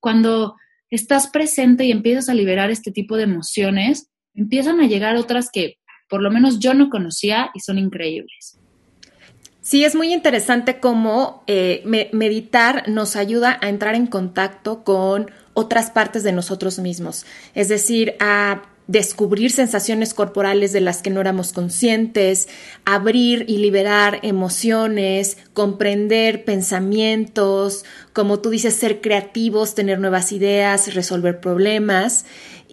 Cuando 0.00 0.56
estás 0.88 1.28
presente 1.28 1.84
y 1.84 1.90
empiezas 1.90 2.30
a 2.30 2.34
liberar 2.34 2.70
este 2.70 2.92
tipo 2.92 3.18
de 3.18 3.24
emociones, 3.24 4.08
empiezan 4.32 4.80
a 4.80 4.86
llegar 4.86 5.16
otras 5.16 5.50
que 5.52 5.74
por 6.08 6.22
lo 6.22 6.30
menos 6.30 6.60
yo 6.60 6.72
no 6.72 6.88
conocía 6.88 7.50
y 7.52 7.60
son 7.60 7.76
increíbles. 7.76 8.58
Sí, 9.60 9.84
es 9.84 9.94
muy 9.94 10.14
interesante 10.14 10.80
cómo 10.80 11.44
eh, 11.46 11.82
meditar 12.14 12.88
nos 12.88 13.16
ayuda 13.16 13.58
a 13.60 13.68
entrar 13.68 13.96
en 13.96 14.06
contacto 14.06 14.82
con 14.82 15.30
otras 15.54 15.90
partes 15.90 16.22
de 16.22 16.32
nosotros 16.32 16.78
mismos, 16.78 17.24
es 17.54 17.68
decir, 17.68 18.14
a 18.20 18.62
descubrir 18.86 19.50
sensaciones 19.50 20.12
corporales 20.12 20.72
de 20.72 20.80
las 20.80 21.00
que 21.00 21.08
no 21.08 21.20
éramos 21.20 21.52
conscientes, 21.52 22.48
abrir 22.84 23.46
y 23.48 23.58
liberar 23.58 24.20
emociones, 24.22 25.38
comprender 25.54 26.44
pensamientos, 26.44 27.84
como 28.12 28.40
tú 28.40 28.50
dices, 28.50 28.74
ser 28.74 29.00
creativos, 29.00 29.74
tener 29.74 30.00
nuevas 30.00 30.32
ideas, 30.32 30.94
resolver 30.94 31.40
problemas. 31.40 32.26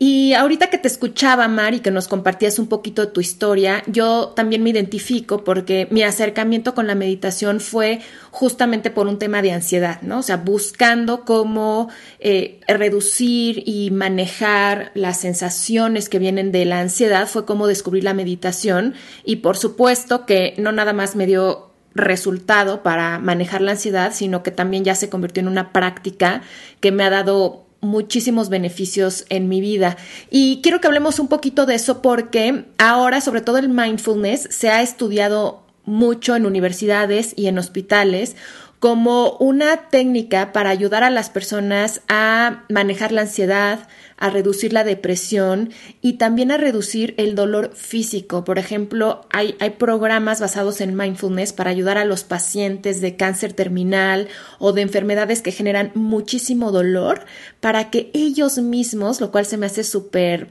Y 0.04 0.34
ahorita 0.34 0.72
que 0.72 0.80
te 0.80 0.88
escuchaba, 0.88 1.48
Mar, 1.48 1.76
y 1.76 1.80
que 1.80 1.92
nos 1.92 2.08
compartías 2.08 2.58
un 2.58 2.66
poquito 2.66 3.06
de 3.06 3.12
tu 3.12 3.22
historia, 3.22 3.84
yo 3.86 4.30
también 4.36 4.64
me 4.64 4.72
identifico 4.72 5.44
porque 5.44 5.88
mi 5.92 6.02
acercamiento 6.02 6.74
con 6.74 6.88
la 6.88 6.96
meditación 6.96 7.60
fue 7.60 8.02
justamente 8.32 8.90
por 8.90 9.06
un 9.06 9.20
tema 9.20 9.44
de 9.44 9.52
ansiedad, 9.52 10.02
¿no? 10.02 10.18
O 10.18 10.24
sea, 10.24 10.38
buscando 10.38 11.24
cómo 11.24 11.90
eh, 12.20 12.62
reducir 12.68 13.62
y 13.68 13.92
manejar 13.92 14.90
las 14.96 15.20
sensaciones 15.20 16.10
que 16.10 16.18
vienen 16.18 16.52
de 16.52 16.66
la 16.66 16.80
ansiedad, 16.80 17.28
fue 17.28 17.46
como 17.46 17.68
descubrir 17.68 18.04
la 18.04 18.16
meditación 18.16 18.96
y 19.24 19.36
por 19.36 19.56
supuesto 19.56 20.26
que 20.26 20.56
no 20.58 20.72
nada 20.72 20.94
más 20.94 21.16
me 21.16 21.28
dio 21.28 21.70
resultado 21.94 22.82
para 22.82 23.20
manejar 23.20 23.62
la 23.62 23.74
ansiedad, 23.74 24.14
sino 24.16 24.42
que 24.42 24.50
también 24.50 24.84
ya 24.84 24.96
se 24.96 25.10
convirtió 25.10 25.42
en 25.42 25.48
una 25.48 25.72
práctica 25.72 26.42
que 26.80 26.92
me 26.92 27.04
ha 27.04 27.12
dado 27.12 27.68
muchísimos 27.82 28.50
beneficios 28.50 29.26
en 29.30 29.50
mi 29.50 29.60
vida. 29.60 29.98
Y 30.30 30.62
quiero 30.62 30.80
que 30.80 30.88
hablemos 30.88 31.20
un 31.20 31.28
poquito 31.28 31.66
de 31.66 31.76
eso 31.76 32.02
porque 32.02 32.66
ahora, 32.78 33.22
sobre 33.22 33.42
todo 33.42 33.58
el 33.58 33.70
mindfulness, 33.70 34.48
se 34.52 34.70
ha 34.70 34.82
estudiado 34.82 35.64
mucho 35.84 36.36
en 36.36 36.46
universidades 36.46 37.34
y 37.36 37.48
en 37.48 37.58
hospitales 37.58 38.36
como 38.82 39.38
una 39.38 39.90
técnica 39.92 40.52
para 40.54 40.72
ayudar 40.72 41.04
a 41.04 41.12
las 41.12 41.30
personas 41.30 42.02
a 42.08 42.64
manejar 42.68 43.12
la 43.12 43.22
ansiedad, 43.22 43.88
a 44.18 44.32
reducir 44.32 44.74
la 44.74 44.84
depresión 44.84 45.70
y 46.02 46.14
también 46.14 46.52
a 46.52 46.58
reducir 46.58 47.14
el 47.18 47.36
dolor 47.36 47.76
físico. 47.76 48.44
Por 48.44 48.58
ejemplo, 48.58 49.28
hay, 49.30 49.56
hay, 49.60 49.70
programas 49.70 50.42
basados 50.42 50.82
en 50.82 50.98
mindfulness 50.98 51.54
para 51.54 51.70
ayudar 51.70 52.00
a 52.00 52.06
los 52.06 52.24
pacientes 52.24 53.02
de 53.02 53.16
cáncer 53.16 53.54
terminal 53.54 54.28
o 54.58 54.74
de 54.74 54.82
enfermedades 54.82 55.44
que 55.44 55.52
generan 55.52 55.92
muchísimo 55.94 56.72
dolor 56.72 57.26
para 57.60 57.92
que 57.92 58.10
ellos 58.16 58.58
mismos, 58.58 59.22
lo 59.22 59.32
cual 59.32 59.46
se 59.46 59.58
me 59.58 59.68
hace 59.68 59.84
súper 59.84 60.50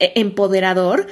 eh, 0.00 0.14
empoderador, 0.16 1.06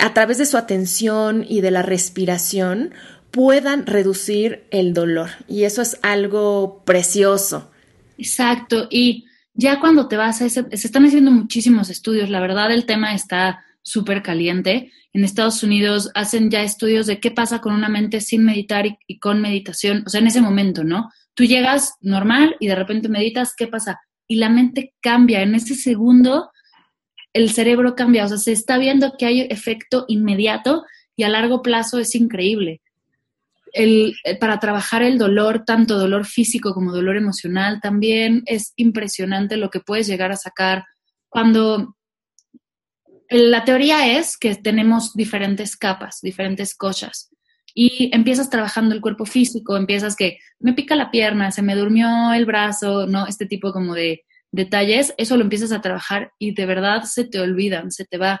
a 0.00 0.14
través 0.14 0.38
de 0.38 0.46
su 0.46 0.56
atención 0.56 1.44
y 1.48 1.60
de 1.60 1.70
la 1.70 1.82
respiración, 1.82 2.92
puedan 3.36 3.84
reducir 3.84 4.66
el 4.70 4.94
dolor. 4.94 5.28
Y 5.46 5.64
eso 5.64 5.82
es 5.82 5.98
algo 6.00 6.82
precioso. 6.86 7.70
Exacto. 8.16 8.88
Y 8.90 9.26
ya 9.52 9.78
cuando 9.78 10.08
te 10.08 10.16
vas 10.16 10.40
a 10.40 10.46
ese, 10.46 10.64
se 10.74 10.86
están 10.86 11.04
haciendo 11.04 11.30
muchísimos 11.30 11.90
estudios, 11.90 12.30
la 12.30 12.40
verdad 12.40 12.72
el 12.72 12.86
tema 12.86 13.14
está 13.14 13.62
súper 13.82 14.22
caliente. 14.22 14.90
en 15.12 15.22
Estados 15.22 15.62
Unidos 15.62 16.10
hacen 16.14 16.50
ya 16.50 16.62
estudios 16.62 17.06
de 17.06 17.20
qué 17.20 17.30
pasa 17.30 17.60
con 17.60 17.74
una 17.74 17.90
mente 17.90 18.22
sin 18.22 18.42
meditar 18.42 18.86
y, 19.06 19.18
con 19.18 19.42
meditación, 19.42 20.02
o 20.06 20.08
sea, 20.08 20.22
en 20.22 20.28
ese 20.28 20.40
momento, 20.40 20.82
¿no? 20.82 21.10
Tú 21.34 21.44
llegas 21.44 21.96
normal 22.00 22.56
y 22.58 22.68
de 22.68 22.74
repente 22.74 23.10
meditas, 23.10 23.52
¿qué 23.54 23.66
pasa? 23.66 24.00
Y 24.26 24.36
la 24.36 24.48
mente 24.48 24.94
cambia, 25.02 25.42
en 25.42 25.54
ese 25.54 25.74
segundo 25.74 26.50
el 27.34 27.50
cerebro 27.50 27.94
cambia, 27.96 28.24
o 28.24 28.28
sea, 28.28 28.38
se 28.38 28.52
está 28.52 28.78
viendo 28.78 29.14
que 29.18 29.26
hay 29.26 29.40
efecto 29.42 30.06
inmediato 30.08 30.84
y 31.16 31.24
a 31.24 31.28
largo 31.28 31.60
plazo 31.60 31.98
es 31.98 32.14
increíble. 32.14 32.80
Eh, 33.78 34.14
para 34.40 34.58
trabajar 34.58 35.02
el 35.02 35.18
dolor, 35.18 35.64
tanto 35.66 35.98
dolor 35.98 36.24
físico 36.24 36.72
como 36.72 36.92
dolor 36.92 37.16
emocional, 37.16 37.80
también 37.82 38.42
es 38.46 38.72
impresionante 38.76 39.58
lo 39.58 39.68
que 39.68 39.80
puedes 39.80 40.06
llegar 40.06 40.32
a 40.32 40.36
sacar 40.36 40.84
cuando 41.28 41.94
la 43.28 43.64
teoría 43.64 44.18
es 44.18 44.38
que 44.38 44.54
tenemos 44.54 45.12
diferentes 45.14 45.76
capas, 45.76 46.20
diferentes 46.22 46.74
cosas. 46.74 47.30
Y 47.74 48.08
empiezas 48.14 48.48
trabajando 48.48 48.94
el 48.94 49.02
cuerpo 49.02 49.26
físico, 49.26 49.76
empiezas 49.76 50.16
que 50.16 50.38
me 50.58 50.72
pica 50.72 50.96
la 50.96 51.10
pierna, 51.10 51.50
se 51.50 51.60
me 51.60 51.74
durmió 51.74 52.32
el 52.32 52.46
brazo, 52.46 53.06
¿no? 53.06 53.26
Este 53.26 53.44
tipo 53.44 53.72
como 53.72 53.94
de 53.94 54.24
detalles, 54.52 55.12
eso 55.18 55.36
lo 55.36 55.42
empiezas 55.42 55.72
a 55.72 55.82
trabajar 55.82 56.32
y 56.38 56.54
de 56.54 56.64
verdad 56.64 57.02
se 57.02 57.24
te 57.24 57.40
olvidan, 57.40 57.90
se 57.90 58.06
te 58.06 58.16
va. 58.16 58.40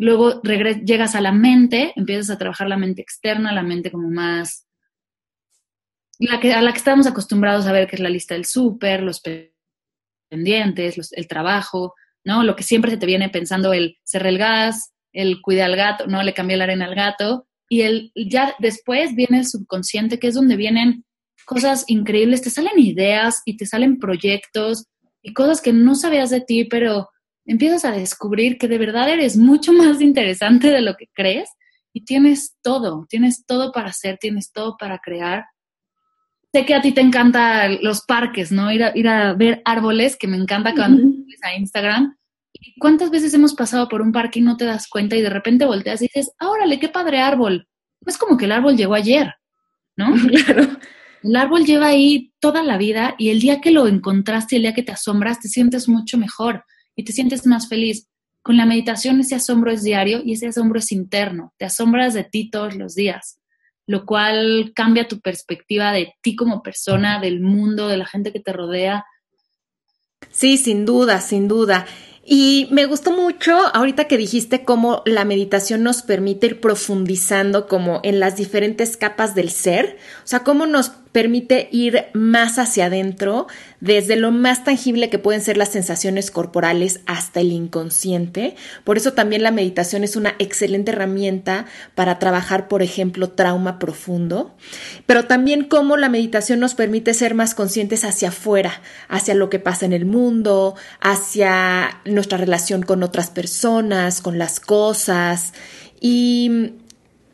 Luego 0.00 0.40
llegas 0.40 1.14
a 1.14 1.20
la 1.20 1.30
mente, 1.30 1.92
empiezas 1.94 2.30
a 2.30 2.38
trabajar 2.38 2.66
la 2.68 2.78
mente 2.78 3.02
externa, 3.02 3.52
la 3.52 3.62
mente 3.62 3.90
como 3.90 4.08
más... 4.08 4.66
La 6.18 6.40
que, 6.40 6.54
a 6.54 6.62
la 6.62 6.72
que 6.72 6.78
estamos 6.78 7.06
acostumbrados 7.06 7.66
a 7.66 7.72
ver, 7.72 7.86
que 7.86 7.96
es 7.96 8.00
la 8.00 8.08
lista 8.08 8.32
del 8.32 8.46
súper, 8.46 9.02
los 9.02 9.20
pendientes, 10.30 11.12
el 11.12 11.28
trabajo, 11.28 11.94
¿no? 12.24 12.44
Lo 12.44 12.56
que 12.56 12.62
siempre 12.62 12.90
se 12.90 12.96
te 12.96 13.04
viene 13.04 13.28
pensando, 13.28 13.74
el 13.74 13.98
cerrar 14.02 14.28
el 14.28 14.38
gas, 14.38 14.94
el 15.12 15.42
cuidar 15.42 15.70
al 15.70 15.76
gato, 15.76 16.06
¿no? 16.06 16.22
Le 16.22 16.32
cambié 16.32 16.56
la 16.56 16.64
arena 16.64 16.86
al 16.86 16.94
gato. 16.94 17.46
Y 17.68 17.82
el, 17.82 18.10
ya 18.14 18.54
después 18.58 19.14
viene 19.14 19.40
el 19.40 19.46
subconsciente, 19.46 20.18
que 20.18 20.28
es 20.28 20.34
donde 20.34 20.56
vienen 20.56 21.04
cosas 21.44 21.84
increíbles, 21.88 22.40
te 22.40 22.48
salen 22.48 22.78
ideas 22.78 23.42
y 23.44 23.58
te 23.58 23.66
salen 23.66 23.98
proyectos 23.98 24.86
y 25.20 25.34
cosas 25.34 25.60
que 25.60 25.74
no 25.74 25.94
sabías 25.94 26.30
de 26.30 26.40
ti, 26.40 26.64
pero 26.64 27.10
empiezas 27.50 27.84
a 27.84 27.90
descubrir 27.90 28.58
que 28.58 28.68
de 28.68 28.78
verdad 28.78 29.08
eres 29.08 29.36
mucho 29.36 29.72
más 29.72 30.00
interesante 30.00 30.70
de 30.70 30.82
lo 30.82 30.94
que 30.94 31.08
crees 31.12 31.50
y 31.92 32.04
tienes 32.04 32.56
todo, 32.62 33.06
tienes 33.08 33.44
todo 33.44 33.72
para 33.72 33.88
hacer, 33.88 34.18
tienes 34.18 34.52
todo 34.52 34.76
para 34.78 34.98
crear. 34.98 35.46
Sé 36.52 36.64
que 36.64 36.74
a 36.74 36.80
ti 36.80 36.92
te 36.92 37.00
encantan 37.00 37.78
los 37.82 38.02
parques, 38.02 38.52
¿no? 38.52 38.70
Ir 38.70 38.84
a, 38.84 38.96
ir 38.96 39.08
a 39.08 39.34
ver 39.34 39.62
árboles, 39.64 40.16
que 40.16 40.28
me 40.28 40.36
encanta 40.36 40.74
cuando 40.74 41.02
a 41.42 41.56
Instagram. 41.56 42.16
¿Y 42.52 42.78
cuántas 42.78 43.10
veces 43.10 43.34
hemos 43.34 43.54
pasado 43.54 43.88
por 43.88 44.00
un 44.00 44.12
parque 44.12 44.38
y 44.38 44.42
no 44.42 44.56
te 44.56 44.64
das 44.64 44.88
cuenta 44.88 45.16
y 45.16 45.22
de 45.22 45.30
repente 45.30 45.64
volteas 45.64 46.02
y 46.02 46.04
dices, 46.04 46.32
ah, 46.38 46.50
órale, 46.50 46.78
qué 46.78 46.88
padre 46.88 47.20
árbol! 47.20 47.66
No 48.00 48.10
es 48.10 48.18
como 48.18 48.36
que 48.36 48.44
el 48.44 48.52
árbol 48.52 48.76
llegó 48.76 48.94
ayer, 48.94 49.34
¿no? 49.96 50.14
Claro. 50.44 50.68
El 51.22 51.36
árbol 51.36 51.66
lleva 51.66 51.88
ahí 51.88 52.32
toda 52.40 52.62
la 52.62 52.78
vida 52.78 53.14
y 53.18 53.28
el 53.28 53.40
día 53.40 53.60
que 53.60 53.72
lo 53.72 53.86
encontraste, 53.88 54.56
el 54.56 54.62
día 54.62 54.72
que 54.72 54.82
te 54.82 54.92
asombras, 54.92 55.40
te 55.40 55.48
sientes 55.48 55.86
mucho 55.86 56.16
mejor 56.16 56.64
y 57.00 57.04
te 57.04 57.12
sientes 57.12 57.46
más 57.46 57.68
feliz. 57.68 58.06
Con 58.42 58.56
la 58.56 58.66
meditación 58.66 59.20
ese 59.20 59.34
asombro 59.34 59.70
es 59.70 59.82
diario 59.82 60.20
y 60.24 60.34
ese 60.34 60.48
asombro 60.48 60.78
es 60.78 60.92
interno. 60.92 61.54
Te 61.56 61.64
asombras 61.64 62.14
de 62.14 62.24
ti 62.24 62.50
todos 62.50 62.74
los 62.76 62.94
días, 62.94 63.40
lo 63.86 64.04
cual 64.04 64.72
cambia 64.74 65.08
tu 65.08 65.20
perspectiva 65.20 65.92
de 65.92 66.14
ti 66.20 66.36
como 66.36 66.62
persona, 66.62 67.20
del 67.20 67.40
mundo, 67.40 67.88
de 67.88 67.96
la 67.96 68.06
gente 68.06 68.32
que 68.32 68.40
te 68.40 68.52
rodea. 68.52 69.04
Sí, 70.30 70.58
sin 70.58 70.84
duda, 70.84 71.20
sin 71.20 71.48
duda. 71.48 71.86
Y 72.22 72.68
me 72.70 72.84
gustó 72.84 73.12
mucho 73.12 73.56
ahorita 73.74 74.04
que 74.04 74.18
dijiste 74.18 74.62
cómo 74.64 75.02
la 75.06 75.24
meditación 75.24 75.82
nos 75.82 76.02
permite 76.02 76.48
ir 76.48 76.60
profundizando 76.60 77.66
como 77.66 78.00
en 78.04 78.20
las 78.20 78.36
diferentes 78.36 78.98
capas 78.98 79.34
del 79.34 79.50
ser, 79.50 79.96
o 80.22 80.26
sea, 80.26 80.40
cómo 80.44 80.66
nos 80.66 80.90
permite 81.12 81.68
ir 81.72 82.06
más 82.12 82.58
hacia 82.58 82.86
adentro, 82.86 83.46
desde 83.80 84.16
lo 84.16 84.30
más 84.30 84.62
tangible 84.62 85.10
que 85.10 85.18
pueden 85.18 85.40
ser 85.40 85.56
las 85.56 85.70
sensaciones 85.70 86.30
corporales 86.30 87.00
hasta 87.06 87.40
el 87.40 87.50
inconsciente. 87.52 88.54
Por 88.84 88.96
eso 88.96 89.12
también 89.12 89.42
la 89.42 89.50
meditación 89.50 90.04
es 90.04 90.16
una 90.16 90.34
excelente 90.38 90.92
herramienta 90.92 91.66
para 91.94 92.18
trabajar, 92.18 92.68
por 92.68 92.82
ejemplo, 92.82 93.30
trauma 93.30 93.78
profundo, 93.78 94.54
pero 95.06 95.24
también 95.24 95.64
cómo 95.64 95.96
la 95.96 96.08
meditación 96.08 96.60
nos 96.60 96.74
permite 96.74 97.14
ser 97.14 97.34
más 97.34 97.54
conscientes 97.54 98.04
hacia 98.04 98.28
afuera, 98.28 98.80
hacia 99.08 99.34
lo 99.34 99.50
que 99.50 99.58
pasa 99.58 99.86
en 99.86 99.92
el 99.92 100.04
mundo, 100.04 100.76
hacia 101.00 102.00
nuestra 102.04 102.38
relación 102.38 102.82
con 102.82 103.02
otras 103.02 103.30
personas, 103.30 104.20
con 104.20 104.38
las 104.38 104.60
cosas. 104.60 105.54
Y 106.00 106.74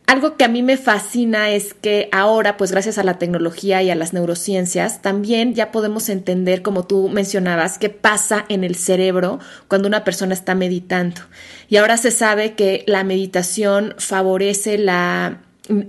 algo 0.06 0.36
que 0.36 0.44
a 0.44 0.48
mí 0.48 0.62
me 0.62 0.76
fascina 0.76 1.50
es 1.50 1.74
que 1.74 2.08
ahora, 2.12 2.56
pues 2.56 2.70
gracias 2.70 2.98
a 2.98 3.02
la 3.02 3.18
tecnología 3.18 3.82
y 3.82 3.90
a 3.90 3.94
las 3.94 4.12
neurociencias, 4.12 5.02
también 5.02 5.54
ya 5.54 5.72
podemos 5.72 6.08
entender, 6.08 6.62
como 6.62 6.86
tú 6.86 7.08
mencionabas, 7.08 7.78
qué 7.78 7.90
pasa 7.90 8.44
en 8.48 8.62
el 8.62 8.76
cerebro 8.76 9.40
cuando 9.68 9.88
una 9.88 10.04
persona 10.04 10.34
está 10.34 10.54
meditando. 10.54 11.22
Y 11.68 11.76
ahora 11.76 11.96
se 11.96 12.12
sabe 12.12 12.54
que 12.54 12.84
la 12.86 13.02
meditación 13.02 13.94
favorece 13.98 14.78
la 14.78 15.40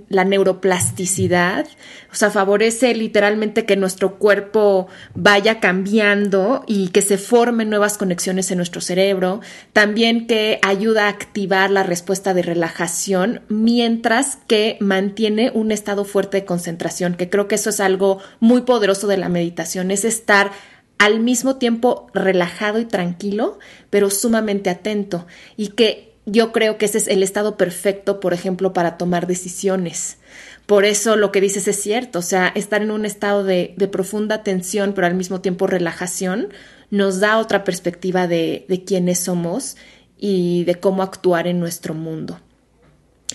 la 0.08 0.24
neuroplasticidad, 0.24 1.66
o 2.10 2.14
sea, 2.14 2.30
favorece 2.30 2.94
literalmente 2.94 3.64
que 3.64 3.76
nuestro 3.76 4.18
cuerpo 4.18 4.88
vaya 5.14 5.60
cambiando 5.60 6.64
y 6.66 6.88
que 6.88 7.02
se 7.02 7.18
formen 7.18 7.70
nuevas 7.70 7.98
conexiones 7.98 8.50
en 8.50 8.58
nuestro 8.58 8.80
cerebro, 8.80 9.40
también 9.72 10.26
que 10.26 10.58
ayuda 10.62 11.06
a 11.06 11.10
activar 11.10 11.70
la 11.70 11.82
respuesta 11.82 12.34
de 12.34 12.42
relajación 12.42 13.42
mientras 13.48 14.38
que 14.46 14.76
mantiene 14.80 15.50
un 15.54 15.72
estado 15.72 16.04
fuerte 16.04 16.38
de 16.38 16.44
concentración, 16.44 17.14
que 17.14 17.30
creo 17.30 17.48
que 17.48 17.56
eso 17.56 17.70
es 17.70 17.80
algo 17.80 18.20
muy 18.40 18.62
poderoso 18.62 19.06
de 19.06 19.18
la 19.18 19.28
meditación, 19.28 19.90
es 19.90 20.04
estar 20.04 20.50
al 20.98 21.20
mismo 21.20 21.56
tiempo 21.56 22.08
relajado 22.12 22.80
y 22.80 22.84
tranquilo, 22.84 23.58
pero 23.88 24.10
sumamente 24.10 24.68
atento. 24.68 25.26
Y 25.56 25.68
que 25.68 26.07
yo 26.30 26.52
creo 26.52 26.78
que 26.78 26.84
ese 26.84 26.98
es 26.98 27.08
el 27.08 27.22
estado 27.22 27.56
perfecto, 27.56 28.20
por 28.20 28.34
ejemplo, 28.34 28.72
para 28.72 28.98
tomar 28.98 29.26
decisiones. 29.26 30.18
Por 30.66 30.84
eso 30.84 31.16
lo 31.16 31.32
que 31.32 31.40
dices 31.40 31.66
es 31.66 31.80
cierto, 31.80 32.18
o 32.18 32.22
sea, 32.22 32.48
estar 32.48 32.82
en 32.82 32.90
un 32.90 33.06
estado 33.06 33.42
de, 33.42 33.74
profunda 33.90 34.42
tensión, 34.42 34.92
pero 34.94 35.06
al 35.06 35.14
mismo 35.14 35.40
tiempo 35.40 35.66
relajación, 35.66 36.48
nos 36.90 37.20
da 37.20 37.38
otra 37.38 37.64
perspectiva 37.64 38.26
de, 38.26 38.66
quiénes 38.86 39.20
somos 39.20 39.76
y 40.18 40.64
de 40.64 40.74
cómo 40.74 41.02
actuar 41.02 41.46
en 41.46 41.58
nuestro 41.60 41.94
mundo. 41.94 42.38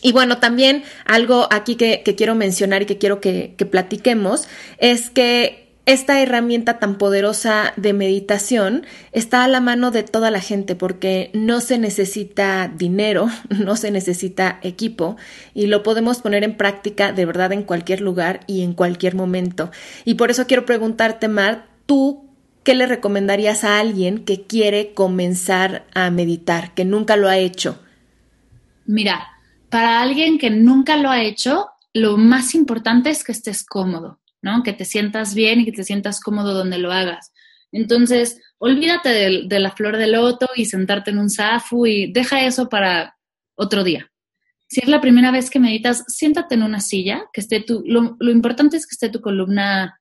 Y 0.01 0.11
bueno, 0.11 0.37
también 0.37 0.83
algo 1.05 1.47
aquí 1.49 1.75
que, 1.75 2.03
quiero 2.03 2.35
mencionar 2.35 2.83
y 2.83 2.85
que 2.85 2.99
quiero 2.99 3.19
que, 3.19 3.55
que 3.57 3.65
platiquemos 3.65 4.47
es 4.77 5.09
que 5.09 5.62
esta 5.85 6.21
herramienta 6.21 6.79
tan 6.79 6.97
poderosa 6.97 7.73
de 7.75 7.91
meditación 7.91 8.85
está 9.11 9.43
a 9.43 9.49
la 9.49 9.59
mano 9.59 9.91
de 9.91 10.03
toda 10.03 10.31
la 10.31 10.39
gente 10.39 10.75
porque 10.75 11.29
no 11.33 11.59
se 11.59 11.77
necesita 11.77 12.71
dinero, 12.73 13.27
no 13.49 13.75
se 13.75 13.91
necesita 13.91 14.59
equipo 14.61 15.17
y 15.53 15.67
lo 15.67 15.83
podemos 15.83 16.21
poner 16.21 16.43
en 16.43 16.55
práctica 16.55 17.11
de 17.11 17.25
verdad 17.25 17.51
en 17.51 17.63
cualquier 17.63 17.99
lugar 17.99 18.41
y 18.47 18.61
en 18.61 18.73
cualquier 18.73 19.15
momento. 19.15 19.71
Y 20.05 20.13
por 20.13 20.31
eso 20.31 20.47
quiero 20.47 20.65
preguntarte, 20.65 21.27
Mar, 21.27 21.67
¿tú 21.85 22.29
qué 22.63 22.75
le 22.75 22.87
recomendarías 22.87 23.65
a 23.65 23.79
alguien 23.79 24.23
que 24.23 24.43
quiere 24.43 24.93
comenzar 24.93 25.85
a 25.93 26.09
meditar, 26.11 26.73
que 26.73 26.85
nunca 26.85 27.17
lo 27.17 27.27
ha 27.27 27.37
hecho? 27.37 27.77
Mira, 28.85 29.27
para 29.69 30.01
alguien 30.01 30.37
que 30.37 30.49
nunca 30.49 30.95
lo 30.95 31.09
ha 31.09 31.21
hecho, 31.21 31.67
lo 31.93 32.15
más 32.15 32.55
importante 32.55 33.09
es 33.09 33.25
que 33.25 33.33
estés 33.33 33.65
cómodo 33.65 34.22
Que 34.63 34.73
te 34.73 34.85
sientas 34.85 35.35
bien 35.35 35.61
y 35.61 35.65
que 35.65 35.71
te 35.71 35.83
sientas 35.83 36.19
cómodo 36.19 36.53
donde 36.53 36.77
lo 36.77 36.91
hagas. 36.91 37.31
Entonces, 37.71 38.39
olvídate 38.59 39.09
de, 39.09 39.59
la 39.59 39.71
flor 39.71 39.97
de 39.97 40.07
loto 40.07 40.47
y 40.55 40.65
sentarte 40.65 41.11
en 41.11 41.17
un 41.17 41.29
zafu 41.29 41.87
y 41.87 42.11
deja 42.11 42.45
eso 42.45 42.69
para 42.69 43.17
otro 43.55 43.83
día. 43.83 44.11
Si 44.67 44.81
es 44.81 44.87
la 44.87 45.01
primera 45.01 45.31
vez 45.31 45.49
que 45.49 45.59
meditas, 45.59 46.03
siéntate 46.07 46.55
en 46.55 46.63
una 46.63 46.81
silla, 46.81 47.25
que 47.33 47.41
esté 47.41 47.61
tu, 47.61 47.83
lo, 47.85 48.15
lo 48.19 48.31
importante 48.31 48.77
es 48.77 48.85
que 48.85 48.93
esté 48.93 49.09
tu 49.09 49.21
columna 49.21 49.99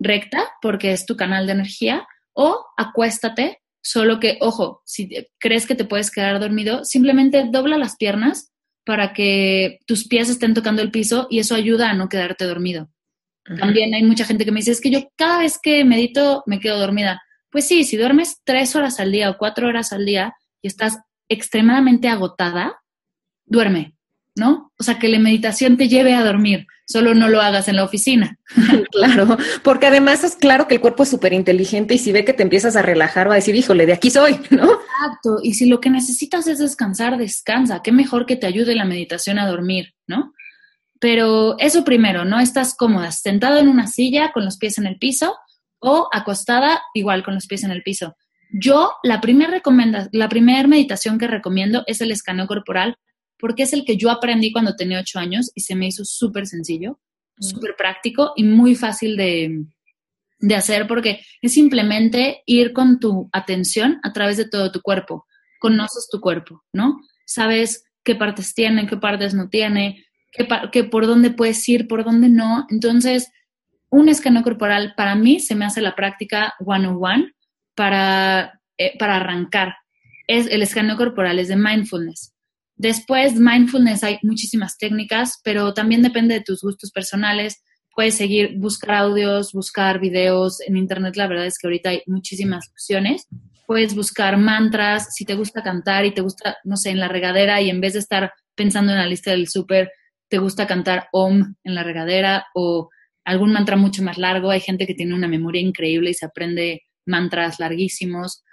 recta, 0.00 0.44
porque 0.60 0.92
es 0.92 1.06
tu 1.06 1.16
canal 1.16 1.46
de 1.46 1.52
energía, 1.52 2.06
o 2.32 2.66
acuéstate, 2.76 3.60
solo 3.82 4.18
que, 4.18 4.38
ojo, 4.40 4.82
si 4.84 5.08
crees 5.38 5.66
que 5.66 5.74
te 5.74 5.84
puedes 5.84 6.10
quedar 6.10 6.40
dormido, 6.40 6.84
simplemente 6.84 7.44
dobla 7.50 7.78
las 7.78 7.96
piernas 7.96 8.52
para 8.84 9.12
que 9.12 9.78
tus 9.86 10.06
pies 10.06 10.28
estén 10.28 10.54
tocando 10.54 10.82
el 10.82 10.90
piso 10.90 11.26
y 11.30 11.38
eso 11.38 11.54
ayuda 11.54 11.90
a 11.90 11.94
no 11.94 12.08
quedarte 12.08 12.44
dormido. 12.44 12.90
También 13.58 13.94
hay 13.94 14.02
mucha 14.02 14.24
gente 14.24 14.44
que 14.44 14.52
me 14.52 14.60
dice, 14.60 14.72
es 14.72 14.80
que 14.80 14.90
yo 14.90 15.08
cada 15.16 15.40
vez 15.40 15.58
que 15.62 15.84
medito 15.84 16.42
me 16.46 16.60
quedo 16.60 16.78
dormida. 16.78 17.22
Pues 17.50 17.66
sí, 17.66 17.84
si 17.84 17.96
duermes 17.96 18.40
tres 18.44 18.74
horas 18.74 19.00
al 19.00 19.12
día 19.12 19.30
o 19.30 19.38
cuatro 19.38 19.68
horas 19.68 19.92
al 19.92 20.06
día 20.06 20.34
y 20.62 20.68
estás 20.68 20.98
extremadamente 21.28 22.08
agotada, 22.08 22.80
duerme. 23.44 23.94
¿no? 24.36 24.72
O 24.78 24.82
sea, 24.82 24.98
que 24.98 25.08
la 25.08 25.18
meditación 25.18 25.76
te 25.76 25.88
lleve 25.88 26.14
a 26.14 26.24
dormir, 26.24 26.66
solo 26.86 27.14
no 27.14 27.28
lo 27.28 27.40
hagas 27.40 27.68
en 27.68 27.76
la 27.76 27.84
oficina. 27.84 28.38
claro, 28.90 29.36
porque 29.62 29.86
además 29.86 30.24
es 30.24 30.36
claro 30.36 30.66
que 30.66 30.74
el 30.74 30.80
cuerpo 30.80 31.04
es 31.04 31.08
súper 31.08 31.32
inteligente 31.32 31.94
y 31.94 31.98
si 31.98 32.12
ve 32.12 32.24
que 32.24 32.32
te 32.32 32.42
empiezas 32.42 32.76
a 32.76 32.82
relajar 32.82 33.28
va 33.28 33.34
a 33.34 33.36
decir, 33.36 33.54
híjole, 33.54 33.86
de 33.86 33.92
aquí 33.92 34.10
soy, 34.10 34.38
¿no? 34.50 34.64
Exacto, 34.72 35.38
y 35.42 35.54
si 35.54 35.66
lo 35.66 35.80
que 35.80 35.90
necesitas 35.90 36.46
es 36.46 36.58
descansar, 36.58 37.16
descansa, 37.16 37.82
qué 37.82 37.92
mejor 37.92 38.26
que 38.26 38.36
te 38.36 38.46
ayude 38.46 38.74
la 38.74 38.84
meditación 38.84 39.38
a 39.38 39.46
dormir, 39.46 39.94
¿no? 40.06 40.32
Pero 41.04 41.58
eso 41.58 41.84
primero, 41.84 42.24
¿no? 42.24 42.40
Estás 42.40 42.74
cómoda, 42.74 43.12
sentado 43.12 43.58
en 43.58 43.68
una 43.68 43.88
silla 43.88 44.32
con 44.32 44.42
los 44.42 44.56
pies 44.56 44.78
en 44.78 44.86
el 44.86 44.96
piso 44.96 45.36
o 45.78 46.08
acostada 46.10 46.80
igual 46.94 47.22
con 47.22 47.34
los 47.34 47.46
pies 47.46 47.62
en 47.62 47.72
el 47.72 47.82
piso. 47.82 48.16
Yo, 48.50 48.90
la 49.02 49.20
primera 49.20 49.60
la 50.12 50.28
primera 50.30 50.66
meditación 50.66 51.18
que 51.18 51.26
recomiendo 51.26 51.84
es 51.86 52.00
el 52.00 52.10
escaneo 52.10 52.46
corporal 52.46 52.96
porque 53.38 53.64
es 53.64 53.74
el 53.74 53.84
que 53.84 53.98
yo 53.98 54.10
aprendí 54.10 54.50
cuando 54.50 54.76
tenía 54.76 54.98
ocho 54.98 55.18
años 55.18 55.50
y 55.54 55.60
se 55.60 55.74
me 55.74 55.88
hizo 55.88 56.06
súper 56.06 56.46
sencillo, 56.46 56.98
súper 57.38 57.76
práctico 57.76 58.32
y 58.34 58.44
muy 58.44 58.74
fácil 58.74 59.18
de, 59.18 59.66
de 60.38 60.54
hacer 60.54 60.88
porque 60.88 61.20
es 61.42 61.52
simplemente 61.52 62.42
ir 62.46 62.72
con 62.72 62.98
tu 62.98 63.28
atención 63.30 64.00
a 64.04 64.14
través 64.14 64.38
de 64.38 64.48
todo 64.48 64.72
tu 64.72 64.80
cuerpo. 64.80 65.26
Conoces 65.60 66.08
tu 66.10 66.18
cuerpo, 66.18 66.64
¿no? 66.72 66.98
Sabes 67.26 67.84
qué 68.02 68.14
partes 68.14 68.54
tiene, 68.54 68.86
qué 68.86 68.96
partes 68.96 69.34
no 69.34 69.50
tiene, 69.50 70.02
qué, 70.72 70.84
por 70.84 71.06
dónde 71.06 71.30
puedes 71.30 71.68
ir, 71.68 71.86
por 71.86 72.04
dónde 72.04 72.28
no. 72.28 72.66
Entonces, 72.70 73.30
un 73.90 74.08
escaneo 74.08 74.42
corporal 74.42 74.94
para 74.96 75.14
mí 75.14 75.40
se 75.40 75.54
me 75.54 75.64
hace 75.64 75.80
la 75.80 75.94
práctica 75.94 76.54
one-on-one 76.64 77.32
para, 77.74 78.60
eh, 78.76 78.96
para 78.98 79.16
arrancar. 79.16 79.74
Es, 80.26 80.46
el 80.46 80.62
escaneo 80.62 80.96
corporal 80.96 81.38
es 81.38 81.48
de 81.48 81.56
mindfulness. 81.56 82.34
Después, 82.76 83.34
mindfulness 83.34 84.02
hay 84.02 84.18
muchísimas 84.22 84.76
técnicas, 84.78 85.40
pero 85.44 85.74
también 85.74 86.02
depende 86.02 86.34
de 86.34 86.40
tus 86.40 86.60
gustos 86.62 86.90
personales. 86.90 87.62
Puedes 87.94 88.16
seguir, 88.16 88.58
buscar 88.58 88.96
audios, 88.96 89.52
buscar 89.52 90.00
videos. 90.00 90.60
En 90.60 90.76
Internet 90.76 91.14
la 91.16 91.28
verdad 91.28 91.46
es 91.46 91.56
que 91.58 91.68
ahorita 91.68 91.90
hay 91.90 92.02
muchísimas 92.06 92.68
opciones. 92.70 93.28
Puedes 93.66 93.94
buscar 93.94 94.36
mantras, 94.36 95.14
si 95.14 95.24
te 95.24 95.36
gusta 95.36 95.62
cantar 95.62 96.04
y 96.04 96.12
te 96.12 96.20
gusta, 96.20 96.56
no 96.64 96.76
sé, 96.76 96.90
en 96.90 96.98
la 96.98 97.08
regadera 97.08 97.62
y 97.62 97.70
en 97.70 97.80
vez 97.80 97.92
de 97.92 98.00
estar 98.00 98.32
pensando 98.56 98.92
en 98.92 98.98
la 98.98 99.06
lista 99.06 99.30
del 99.30 99.48
súper, 99.48 99.90
te 100.28 100.38
gusta 100.38 100.66
cantar 100.66 101.08
OM 101.12 101.54
en 101.64 101.74
la 101.74 101.82
regadera 101.82 102.46
o 102.54 102.90
algún 103.24 103.52
mantra 103.52 103.76
mucho 103.76 104.02
más 104.02 104.18
largo. 104.18 104.50
Hay 104.50 104.60
gente 104.60 104.86
que 104.86 104.94
tiene 104.94 105.14
una 105.14 105.28
memoria 105.28 105.60
increíble 105.60 106.10
y 106.10 106.14
se 106.14 106.26
aprende 106.26 106.82
mantras 107.06 107.60
larguísimos. 107.60 108.44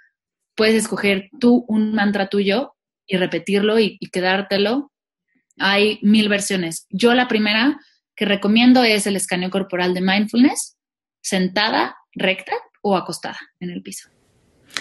Puedes 0.54 0.74
escoger 0.74 1.30
tú 1.40 1.64
un 1.68 1.94
mantra 1.94 2.28
tuyo 2.28 2.74
y 3.06 3.16
repetirlo 3.16 3.78
y, 3.78 3.98
quedártelo. 4.12 4.92
Hay 5.58 5.98
mil 6.02 6.28
versiones. 6.28 6.86
Yo 6.90 7.14
la 7.14 7.28
primera 7.28 7.78
que 8.14 8.24
recomiendo 8.24 8.84
es 8.84 9.06
el 9.06 9.16
escaneo 9.16 9.50
corporal 9.50 9.94
de 9.94 10.02
mindfulness, 10.02 10.76
sentada, 11.22 11.96
recta 12.14 12.52
o 12.82 12.96
acostada 12.96 13.38
en 13.60 13.70
el 13.70 13.82
piso. 13.82 14.11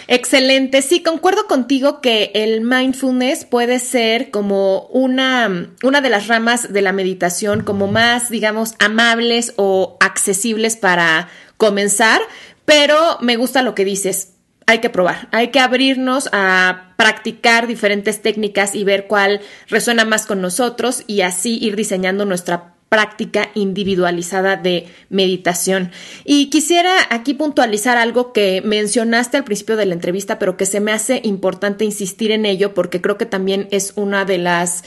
Excelente, 0.08 0.82
sí, 0.82 1.04
concuerdo 1.04 1.48
contigo 1.48 2.02
que 2.02 2.32
el 2.34 2.62
mindfulness 2.62 3.46
puede 3.46 3.80
ser 3.80 4.30
como 4.30 4.88
una, 4.88 5.70
una 5.84 6.02
de 6.02 6.10
las 6.10 6.28
ramas 6.28 6.74
de 6.74 6.82
la 6.82 6.92
meditación, 6.92 7.64
como 7.64 7.88
más, 7.88 8.30
digamos, 8.30 8.76
amables 8.80 9.54
o 9.56 9.98
accesibles 10.00 10.76
para 10.76 11.30
comenzar, 11.58 12.22
pero 12.66 13.18
me 13.22 13.38
gusta 13.38 13.62
lo 13.62 13.76
que 13.76 13.86
dices. 13.86 14.34
Hay 14.68 14.80
que 14.80 14.90
probar, 14.90 15.28
hay 15.32 15.50
que 15.50 15.60
abrirnos 15.60 16.30
a 16.32 16.94
practicar 16.98 17.68
diferentes 17.68 18.22
técnicas 18.22 18.76
y 18.76 18.84
ver 18.84 19.08
cuál 19.08 19.42
resuena 19.68 20.06
más 20.06 20.26
con 20.26 20.42
nosotros 20.42 21.04
y 21.08 21.22
así 21.22 21.58
ir 21.62 21.76
diseñando 21.76 22.26
nuestra 22.26 22.76
práctica 22.92 23.52
individualizada 23.56 24.58
de 24.58 24.86
meditación. 25.08 25.92
Y 26.26 26.50
quisiera 26.50 26.94
aquí 27.10 27.34
puntualizar 27.34 27.98
algo 27.98 28.34
que 28.34 28.62
mencionaste 28.66 29.38
al 29.38 29.46
principio 29.46 29.78
de 29.78 29.86
la 29.86 29.94
entrevista, 29.94 30.38
pero 30.38 30.58
que 30.58 30.66
se 30.66 30.82
me 30.82 30.92
hace 30.92 31.22
importante 31.24 31.86
insistir 31.86 32.32
en 32.32 32.46
ello 32.46 32.74
porque 32.74 33.00
creo 33.00 33.18
que 33.18 33.26
también 33.26 33.70
es 33.72 33.94
una 33.96 34.26
de 34.26 34.40
las 34.40 34.84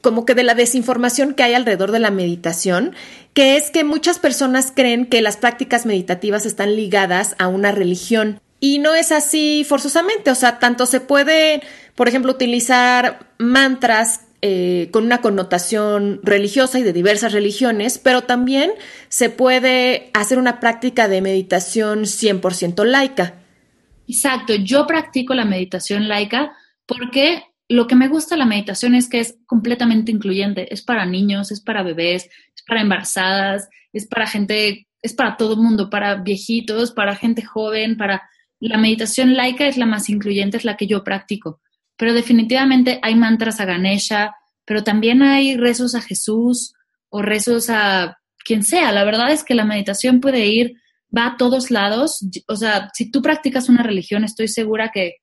como 0.00 0.24
que 0.24 0.36
de 0.36 0.44
la 0.44 0.54
desinformación 0.54 1.34
que 1.34 1.42
hay 1.42 1.54
alrededor 1.54 1.90
de 1.90 1.98
la 1.98 2.12
meditación, 2.12 2.94
que 3.32 3.56
es 3.56 3.72
que 3.72 3.82
muchas 3.82 4.20
personas 4.20 4.70
creen 4.72 5.04
que 5.04 5.20
las 5.20 5.36
prácticas 5.36 5.86
meditativas 5.86 6.46
están 6.46 6.76
ligadas 6.76 7.34
a 7.38 7.48
una 7.48 7.72
religión. 7.72 8.38
Y 8.60 8.78
no 8.78 8.94
es 8.94 9.10
así 9.10 9.66
forzosamente, 9.68 10.30
o 10.30 10.36
sea, 10.36 10.60
tanto 10.60 10.86
se 10.86 11.00
puede, 11.00 11.62
por 11.96 12.06
ejemplo, 12.06 12.30
utilizar 12.30 13.26
mantras 13.38 14.20
eh, 14.46 14.90
con 14.90 15.04
una 15.04 15.22
connotación 15.22 16.20
religiosa 16.22 16.78
y 16.78 16.82
de 16.82 16.92
diversas 16.92 17.32
religiones, 17.32 17.96
pero 17.96 18.24
también 18.24 18.72
se 19.08 19.30
puede 19.30 20.10
hacer 20.12 20.38
una 20.38 20.60
práctica 20.60 21.08
de 21.08 21.22
meditación 21.22 22.00
100% 22.00 22.84
laica. 22.84 23.36
Exacto, 24.06 24.54
yo 24.54 24.86
practico 24.86 25.32
la 25.32 25.46
meditación 25.46 26.08
laica 26.08 26.52
porque 26.84 27.42
lo 27.70 27.86
que 27.86 27.96
me 27.96 28.08
gusta 28.08 28.36
la 28.36 28.44
meditación 28.44 28.94
es 28.94 29.08
que 29.08 29.20
es 29.20 29.38
completamente 29.46 30.12
incluyente, 30.12 30.74
es 30.74 30.82
para 30.82 31.06
niños, 31.06 31.50
es 31.50 31.62
para 31.62 31.82
bebés, 31.82 32.24
es 32.54 32.62
para 32.66 32.82
embarazadas, 32.82 33.70
es 33.94 34.06
para 34.06 34.26
gente, 34.26 34.86
es 35.00 35.14
para 35.14 35.38
todo 35.38 35.54
el 35.54 35.60
mundo, 35.60 35.88
para 35.88 36.16
viejitos, 36.16 36.92
para 36.92 37.16
gente 37.16 37.40
joven, 37.40 37.96
para 37.96 38.28
la 38.60 38.76
meditación 38.76 39.32
laica 39.36 39.66
es 39.66 39.78
la 39.78 39.86
más 39.86 40.10
incluyente, 40.10 40.58
es 40.58 40.66
la 40.66 40.76
que 40.76 40.86
yo 40.86 41.02
practico, 41.02 41.62
pero 41.96 42.14
definitivamente 42.14 42.98
hay 43.02 43.14
mantras 43.14 43.60
a 43.60 43.64
Ganesha, 43.64 44.34
pero 44.64 44.82
también 44.82 45.22
hay 45.22 45.56
rezos 45.56 45.94
a 45.94 46.00
Jesús 46.00 46.74
o 47.08 47.22
rezos 47.22 47.70
a 47.70 48.18
quien 48.44 48.62
sea. 48.62 48.92
La 48.92 49.04
verdad 49.04 49.30
es 49.30 49.44
que 49.44 49.54
la 49.54 49.64
meditación 49.64 50.20
puede 50.20 50.46
ir, 50.46 50.74
va 51.16 51.26
a 51.26 51.36
todos 51.36 51.70
lados. 51.70 52.26
O 52.48 52.56
sea, 52.56 52.90
si 52.94 53.10
tú 53.10 53.22
practicas 53.22 53.68
una 53.68 53.82
religión, 53.82 54.24
estoy 54.24 54.48
segura 54.48 54.90
que, 54.92 55.16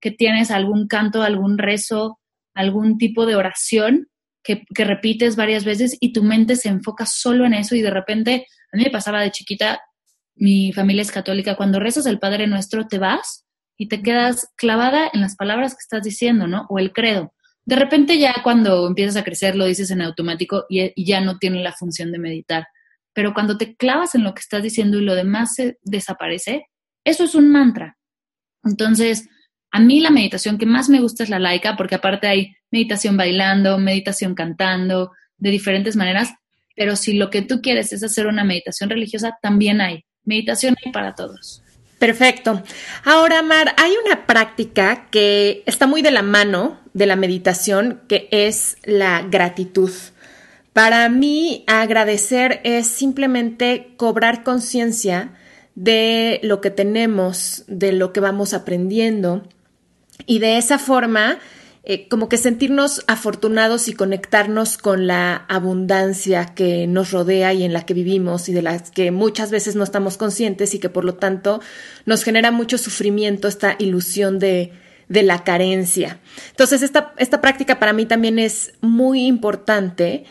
que 0.00 0.10
tienes 0.10 0.50
algún 0.50 0.86
canto, 0.86 1.22
algún 1.22 1.58
rezo, 1.58 2.18
algún 2.54 2.98
tipo 2.98 3.24
de 3.24 3.36
oración 3.36 4.08
que, 4.42 4.64
que, 4.74 4.84
repites 4.84 5.36
varias 5.36 5.64
veces 5.64 5.96
y 6.00 6.12
tu 6.12 6.22
mente 6.22 6.56
se 6.56 6.68
enfoca 6.68 7.06
solo 7.06 7.44
en 7.44 7.54
eso 7.54 7.74
y 7.74 7.82
de 7.82 7.90
repente, 7.90 8.46
a 8.72 8.76
mí 8.76 8.84
me 8.84 8.90
pasaba 8.90 9.20
de 9.20 9.30
chiquita, 9.30 9.80
mi 10.34 10.72
familia 10.72 11.02
es 11.02 11.10
católica, 11.10 11.56
cuando 11.56 11.80
rezas 11.80 12.06
el 12.06 12.18
Padre 12.18 12.46
Nuestro 12.46 12.86
te 12.86 12.98
vas 12.98 13.44
y 13.78 13.88
te 13.88 14.02
quedas 14.02 14.52
clavada 14.56 15.08
en 15.12 15.20
las 15.20 15.36
palabras 15.36 15.72
que 15.72 15.80
estás 15.80 16.02
diciendo, 16.02 16.46
¿no? 16.46 16.66
O 16.68 16.78
el 16.78 16.92
credo. 16.92 17.32
De 17.64 17.76
repente 17.76 18.18
ya 18.18 18.34
cuando 18.42 18.86
empiezas 18.88 19.16
a 19.16 19.24
crecer 19.24 19.54
lo 19.54 19.64
dices 19.64 19.90
en 19.90 20.02
automático 20.02 20.66
y, 20.68 20.92
ya 21.04 21.20
no 21.20 21.38
tiene 21.38 21.62
la 21.62 21.72
función 21.72 22.10
de 22.10 22.18
meditar. 22.18 22.66
Pero 23.14 23.32
cuando 23.32 23.56
te 23.56 23.76
clavas 23.76 24.14
en 24.14 24.24
lo 24.24 24.34
que 24.34 24.40
estás 24.40 24.62
diciendo 24.62 24.98
y 24.98 25.04
lo 25.04 25.14
demás 25.14 25.54
se 25.54 25.78
desaparece, 25.82 26.66
eso 27.04 27.24
es 27.24 27.34
un 27.34 27.50
mantra. 27.50 27.96
Entonces, 28.64 29.28
a 29.70 29.80
mí 29.80 30.00
la 30.00 30.10
meditación 30.10 30.58
que 30.58 30.66
más 30.66 30.88
me 30.88 31.00
gusta 31.00 31.22
es 31.22 31.30
la 31.30 31.38
laica, 31.38 31.76
porque 31.76 31.94
aparte 31.94 32.26
hay 32.26 32.56
meditación 32.70 33.16
bailando, 33.16 33.78
meditación 33.78 34.34
cantando, 34.34 35.12
de 35.36 35.50
diferentes 35.50 35.94
maneras, 35.94 36.34
pero 36.74 36.96
si 36.96 37.14
lo 37.14 37.30
que 37.30 37.42
tú 37.42 37.60
quieres 37.60 37.92
es 37.92 38.02
hacer 38.02 38.26
una 38.26 38.44
meditación 38.44 38.90
religiosa, 38.90 39.38
también 39.40 39.80
hay. 39.80 40.04
Meditación 40.24 40.74
hay 40.84 40.90
para 40.92 41.14
todos. 41.14 41.62
Perfecto. 41.98 42.62
Ahora, 43.04 43.42
Mar, 43.42 43.74
hay 43.76 43.92
una 44.04 44.26
práctica 44.26 45.08
que 45.10 45.62
está 45.66 45.86
muy 45.86 46.02
de 46.02 46.12
la 46.12 46.22
mano 46.22 46.78
de 46.94 47.06
la 47.06 47.16
meditación, 47.16 48.02
que 48.08 48.28
es 48.30 48.76
la 48.84 49.22
gratitud. 49.22 49.90
Para 50.72 51.08
mí, 51.08 51.64
agradecer 51.66 52.60
es 52.62 52.86
simplemente 52.86 53.94
cobrar 53.96 54.44
conciencia 54.44 55.32
de 55.74 56.40
lo 56.42 56.60
que 56.60 56.70
tenemos, 56.70 57.64
de 57.66 57.92
lo 57.92 58.12
que 58.12 58.20
vamos 58.20 58.54
aprendiendo, 58.54 59.48
y 60.26 60.38
de 60.38 60.58
esa 60.58 60.78
forma 60.78 61.38
eh, 61.90 62.06
como 62.06 62.28
que 62.28 62.36
sentirnos 62.36 63.02
afortunados 63.06 63.88
y 63.88 63.94
conectarnos 63.94 64.76
con 64.76 65.06
la 65.06 65.46
abundancia 65.48 66.44
que 66.54 66.86
nos 66.86 67.12
rodea 67.12 67.54
y 67.54 67.64
en 67.64 67.72
la 67.72 67.86
que 67.86 67.94
vivimos 67.94 68.50
y 68.50 68.52
de 68.52 68.60
las 68.60 68.90
que 68.90 69.10
muchas 69.10 69.50
veces 69.50 69.74
no 69.74 69.84
estamos 69.84 70.18
conscientes 70.18 70.74
y 70.74 70.80
que 70.80 70.90
por 70.90 71.06
lo 71.06 71.14
tanto 71.14 71.62
nos 72.04 72.24
genera 72.24 72.50
mucho 72.50 72.76
sufrimiento 72.76 73.48
esta 73.48 73.74
ilusión 73.78 74.38
de, 74.38 74.72
de 75.08 75.22
la 75.22 75.44
carencia. 75.44 76.20
Entonces, 76.50 76.82
esta, 76.82 77.14
esta 77.16 77.40
práctica 77.40 77.78
para 77.78 77.94
mí 77.94 78.04
también 78.04 78.38
es 78.38 78.74
muy 78.82 79.24
importante 79.24 80.24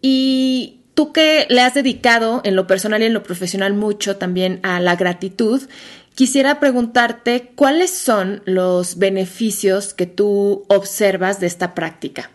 y 0.00 0.82
tú 0.94 1.12
que 1.12 1.48
le 1.50 1.62
has 1.62 1.74
dedicado 1.74 2.42
en 2.44 2.54
lo 2.54 2.68
personal 2.68 3.02
y 3.02 3.06
en 3.06 3.14
lo 3.14 3.24
profesional 3.24 3.74
mucho 3.74 4.18
también 4.18 4.60
a 4.62 4.78
la 4.78 4.94
gratitud, 4.94 5.62
Quisiera 6.14 6.60
preguntarte 6.60 7.52
cuáles 7.54 7.90
son 7.90 8.42
los 8.44 8.98
beneficios 8.98 9.94
que 9.94 10.06
tú 10.06 10.64
observas 10.68 11.40
de 11.40 11.46
esta 11.46 11.74
práctica. 11.74 12.30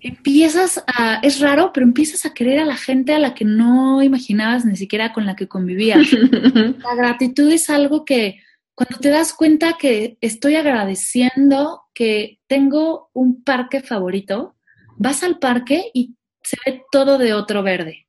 Empiezas 0.00 0.82
a, 0.86 1.20
es 1.22 1.40
raro, 1.40 1.72
pero 1.72 1.86
empiezas 1.86 2.24
a 2.26 2.34
querer 2.34 2.58
a 2.58 2.64
la 2.64 2.76
gente 2.76 3.14
a 3.14 3.18
la 3.20 3.34
que 3.34 3.44
no 3.44 4.02
imaginabas 4.02 4.64
ni 4.64 4.76
siquiera 4.76 5.12
con 5.12 5.26
la 5.26 5.36
que 5.36 5.46
convivías. 5.46 6.12
la 6.12 6.94
gratitud 6.96 7.52
es 7.52 7.70
algo 7.70 8.04
que 8.04 8.40
cuando 8.74 8.98
te 8.98 9.10
das 9.10 9.32
cuenta 9.32 9.76
que 9.78 10.16
estoy 10.20 10.56
agradeciendo 10.56 11.82
que 11.94 12.40
tengo 12.46 13.10
un 13.12 13.44
parque 13.44 13.80
favorito, 13.80 14.56
vas 14.96 15.22
al 15.22 15.38
parque 15.38 15.90
y 15.92 16.16
se 16.42 16.56
ve 16.64 16.82
todo 16.90 17.18
de 17.18 17.34
otro 17.34 17.62
verde, 17.62 18.08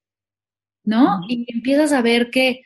¿no? 0.84 1.20
Y 1.28 1.46
empiezas 1.54 1.92
a 1.92 2.02
ver 2.02 2.32
que, 2.32 2.62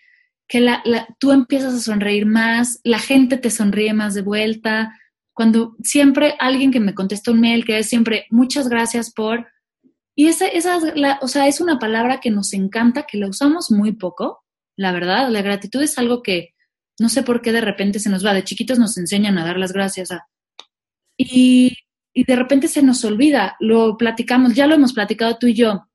que 0.47 0.59
la, 0.59 0.83
tú 1.19 1.31
empiezas 1.31 1.73
a 1.73 1.79
sonreír 1.79 2.25
más, 2.25 2.79
la 2.83 2.99
gente 2.99 3.37
te 3.37 3.49
sonríe 3.49 3.93
más 3.93 4.13
de 4.13 4.21
vuelta. 4.21 4.97
Cuando 5.33 5.75
siempre 5.83 6.35
alguien 6.39 6.71
que 6.71 6.79
me 6.79 6.95
contesta 6.95 7.31
un 7.31 7.41
mail, 7.41 7.65
que 7.65 7.79
es 7.79 7.89
siempre 7.89 8.25
muchas 8.29 8.69
gracias 8.69 9.11
por... 9.11 9.47
Y 10.15 10.27
esa, 10.27 10.47
esa 10.47 10.79
o 11.21 11.27
sea, 11.27 11.47
es 11.47 11.61
una 11.61 11.77
palabra 11.77 12.19
que 12.19 12.31
nos 12.31 12.53
encanta, 12.53 13.03
que 13.03 13.17
la 13.17 13.27
usamos 13.27 13.69
muy 13.69 13.91
poco, 13.91 14.43
la 14.75 14.91
verdad. 14.91 15.29
La 15.29 15.43
gratitud 15.43 15.81
es 15.81 15.97
algo 15.97 16.23
que 16.23 16.55
no 16.99 17.09
sé 17.09 17.21
por 17.21 17.41
qué 17.41 17.51
de 17.51 17.61
repente 17.61 17.99
se 17.99 18.09
nos 18.09 18.25
va. 18.25 18.33
De 18.33 18.43
chiquitos 18.43 18.79
nos 18.79 18.97
enseñan 18.97 19.37
a 19.37 19.45
dar 19.45 19.57
las 19.57 19.73
gracias 19.73 20.11
a... 20.11 20.27
Y 21.17 21.77
y 22.17 22.23
de 22.23 22.35
repente 22.35 22.67
se 22.67 22.81
nos 22.81 23.05
olvida, 23.05 23.55
lo 23.59 23.95
platicamos, 23.95 24.55
ya 24.55 24.65
lo 24.65 24.73
hemos 24.73 24.91
platicado 24.91 25.37
tú 25.37 25.45
y 25.45 25.53
yo, 25.53 25.87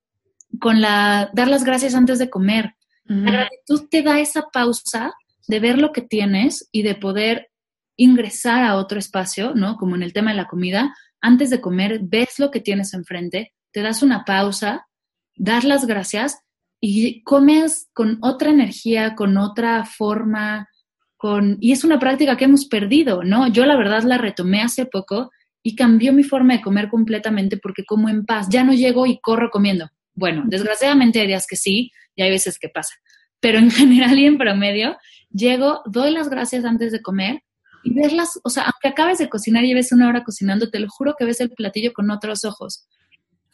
con 0.60 0.80
la 0.80 1.30
dar 1.32 1.48
las 1.48 1.64
gracias 1.64 1.96
antes 1.96 2.20
de 2.20 2.30
comer. 2.30 2.76
La 3.04 3.30
gratitud 3.30 3.88
te 3.90 4.02
da 4.02 4.20
esa 4.20 4.44
pausa 4.52 5.12
de 5.48 5.60
ver 5.60 5.78
lo 5.78 5.92
que 5.92 6.02
tienes 6.02 6.68
y 6.72 6.82
de 6.82 6.94
poder 6.94 7.50
ingresar 7.96 8.64
a 8.64 8.76
otro 8.76 8.98
espacio, 8.98 9.54
¿no? 9.54 9.76
Como 9.76 9.96
en 9.96 10.02
el 10.02 10.12
tema 10.12 10.30
de 10.30 10.36
la 10.36 10.48
comida, 10.48 10.94
antes 11.20 11.50
de 11.50 11.60
comer, 11.60 12.00
ves 12.02 12.38
lo 12.38 12.50
que 12.50 12.60
tienes 12.60 12.94
enfrente, 12.94 13.52
te 13.72 13.82
das 13.82 14.02
una 14.02 14.24
pausa, 14.24 14.86
das 15.36 15.64
las 15.64 15.86
gracias 15.86 16.40
y 16.80 17.22
comes 17.22 17.88
con 17.92 18.18
otra 18.22 18.50
energía, 18.50 19.14
con 19.14 19.36
otra 19.36 19.84
forma, 19.84 20.68
con... 21.16 21.58
Y 21.60 21.72
es 21.72 21.84
una 21.84 21.98
práctica 21.98 22.36
que 22.36 22.46
hemos 22.46 22.66
perdido, 22.66 23.22
¿no? 23.22 23.46
Yo 23.48 23.66
la 23.66 23.76
verdad 23.76 24.02
la 24.02 24.18
retomé 24.18 24.62
hace 24.62 24.86
poco 24.86 25.30
y 25.62 25.76
cambió 25.76 26.12
mi 26.12 26.24
forma 26.24 26.54
de 26.54 26.62
comer 26.62 26.88
completamente 26.88 27.56
porque 27.56 27.84
como 27.84 28.08
en 28.08 28.24
paz, 28.24 28.48
ya 28.50 28.64
no 28.64 28.72
llego 28.72 29.06
y 29.06 29.20
corro 29.20 29.50
comiendo. 29.50 29.88
Bueno, 30.14 30.42
desgraciadamente 30.46 31.20
hay 31.20 31.26
días 31.26 31.46
que 31.48 31.56
sí 31.56 31.90
y 32.14 32.22
hay 32.22 32.30
veces 32.30 32.58
que 32.58 32.68
pasa, 32.68 32.94
pero 33.40 33.58
en 33.58 33.70
general 33.70 34.18
y 34.18 34.26
en 34.26 34.38
promedio, 34.38 34.96
llego, 35.30 35.82
doy 35.86 36.10
las 36.12 36.28
gracias 36.28 36.64
antes 36.64 36.92
de 36.92 37.02
comer 37.02 37.42
y 37.84 37.94
verlas, 37.94 38.38
o 38.44 38.50
sea, 38.50 38.64
aunque 38.64 38.88
acabes 38.88 39.18
de 39.18 39.28
cocinar 39.28 39.64
y 39.64 39.68
lleves 39.68 39.92
una 39.92 40.08
hora 40.08 40.24
cocinando, 40.24 40.70
te 40.70 40.78
lo 40.78 40.88
juro 40.88 41.14
que 41.18 41.24
ves 41.24 41.40
el 41.40 41.50
platillo 41.50 41.92
con 41.92 42.10
otros 42.10 42.44
ojos. 42.44 42.86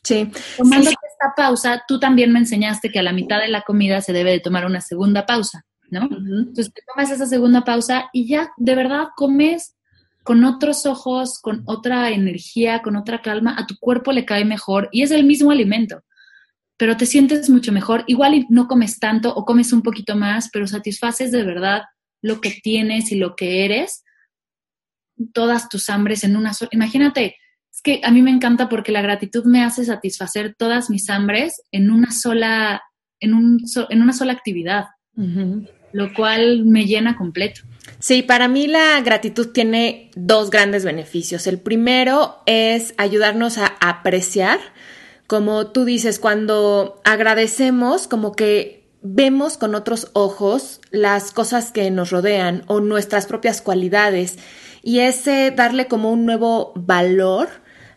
Sí. 0.03 0.31
Tomando 0.57 0.91
esta 0.91 1.35
pausa, 1.37 1.83
tú 1.89 1.99
también 1.99 2.33
me 2.33 2.39
enseñaste 2.39 2.91
que 2.91 2.99
a 2.99 3.03
la 3.03 3.13
mitad 3.13 3.41
de 3.41 3.49
la 3.49 3.63
comida 3.63 4.01
se 4.01 4.13
debe 4.13 4.31
de 4.31 4.41
tomar 4.41 4.67
una 4.67 4.81
segunda 4.81 5.27
pausa, 5.27 5.65
¿no? 5.91 6.03
Entonces 6.03 6.73
te 6.73 6.83
tomas 6.87 7.11
esa 7.11 7.27
segunda 7.27 7.65
pausa 7.65 8.09
y 8.13 8.29
ya 8.29 8.51
de 8.57 8.75
verdad 8.75 9.09
comes 9.17 9.75
con 10.23 10.45
otros 10.45 10.85
ojos, 10.85 11.39
con 11.41 11.63
otra 11.65 12.11
energía, 12.11 12.83
con 12.83 12.97
otra 12.97 13.23
calma, 13.23 13.57
a 13.59 13.67
tu 13.67 13.77
cuerpo 13.79 14.13
le 14.13 14.27
cae 14.27 14.45
mejor 14.45 14.89
y 14.93 15.03
es 15.03 15.11
el 15.11 15.25
mismo 15.25 15.51
alimento, 15.51 16.03
pero 16.79 16.97
te 16.97 17.05
sientes 17.05 17.51
mucho 17.51 17.73
mejor. 17.73 18.05
Igual 18.07 18.47
no 18.49 18.69
comes 18.69 18.99
tanto 18.99 19.35
o 19.35 19.45
comes 19.45 19.73
un 19.73 19.83
poquito 19.83 20.17
más, 20.17 20.49
pero 20.51 20.67
satisfaces 20.67 21.33
de 21.33 21.43
verdad 21.43 21.83
lo 22.23 22.41
que 22.41 22.51
tienes 22.63 23.13
y 23.13 23.17
lo 23.17 23.37
que 23.37 23.65
eres, 23.65 24.05
todas 25.33 25.69
tus 25.69 25.91
hambres 25.91 26.25
en 26.25 26.37
una 26.37 26.55
sola. 26.55 26.71
Imagínate, 26.73 27.37
es 27.73 27.83
que 27.83 28.01
a 28.05 28.11
mí 28.11 28.23
me 28.23 28.31
encanta 28.31 28.69
porque 28.69 28.93
la 28.93 29.03
gratitud 29.03 29.45
me 29.45 29.63
hace 29.63 29.85
satisfacer 29.85 30.55
todas 30.57 30.89
mis 30.89 31.11
hambres 31.11 31.63
en 31.73 31.91
una 31.91 32.13
sola, 32.13 32.83
en, 33.21 33.35
un, 33.35 33.61
en 33.91 34.03
una 34.03 34.13
sola 34.13 34.33
actividad, 34.33 34.87
lo 35.93 36.15
cual 36.15 36.65
me 36.65 36.87
llena 36.87 37.17
completo. 37.17 37.63
Sí, 37.99 38.23
para 38.23 38.47
mí 38.47 38.69
la 38.69 39.01
gratitud 39.01 39.49
tiene 39.53 40.11
dos 40.15 40.51
grandes 40.51 40.85
beneficios. 40.85 41.49
El 41.49 41.59
primero 41.59 42.37
es 42.47 42.95
ayudarnos 42.99 43.59
a 43.59 43.75
apreciar, 43.81 44.61
como 45.29 45.69
tú 45.69 45.85
dices, 45.85 46.19
cuando 46.19 47.01
agradecemos, 47.05 48.09
como 48.09 48.33
que 48.33 48.89
vemos 49.03 49.59
con 49.59 49.75
otros 49.75 50.09
ojos 50.15 50.81
las 50.91 51.33
cosas 51.33 51.71
que 51.71 51.91
nos 51.91 52.11
rodean 52.11 52.65
o 52.67 52.81
nuestras 52.81 53.27
propias 53.27 53.61
cualidades 53.61 54.39
y 54.83 55.01
ese 55.01 55.53
darle 55.55 55.87
como 55.87 56.11
un 56.11 56.25
nuevo 56.25 56.73
valor 56.75 57.49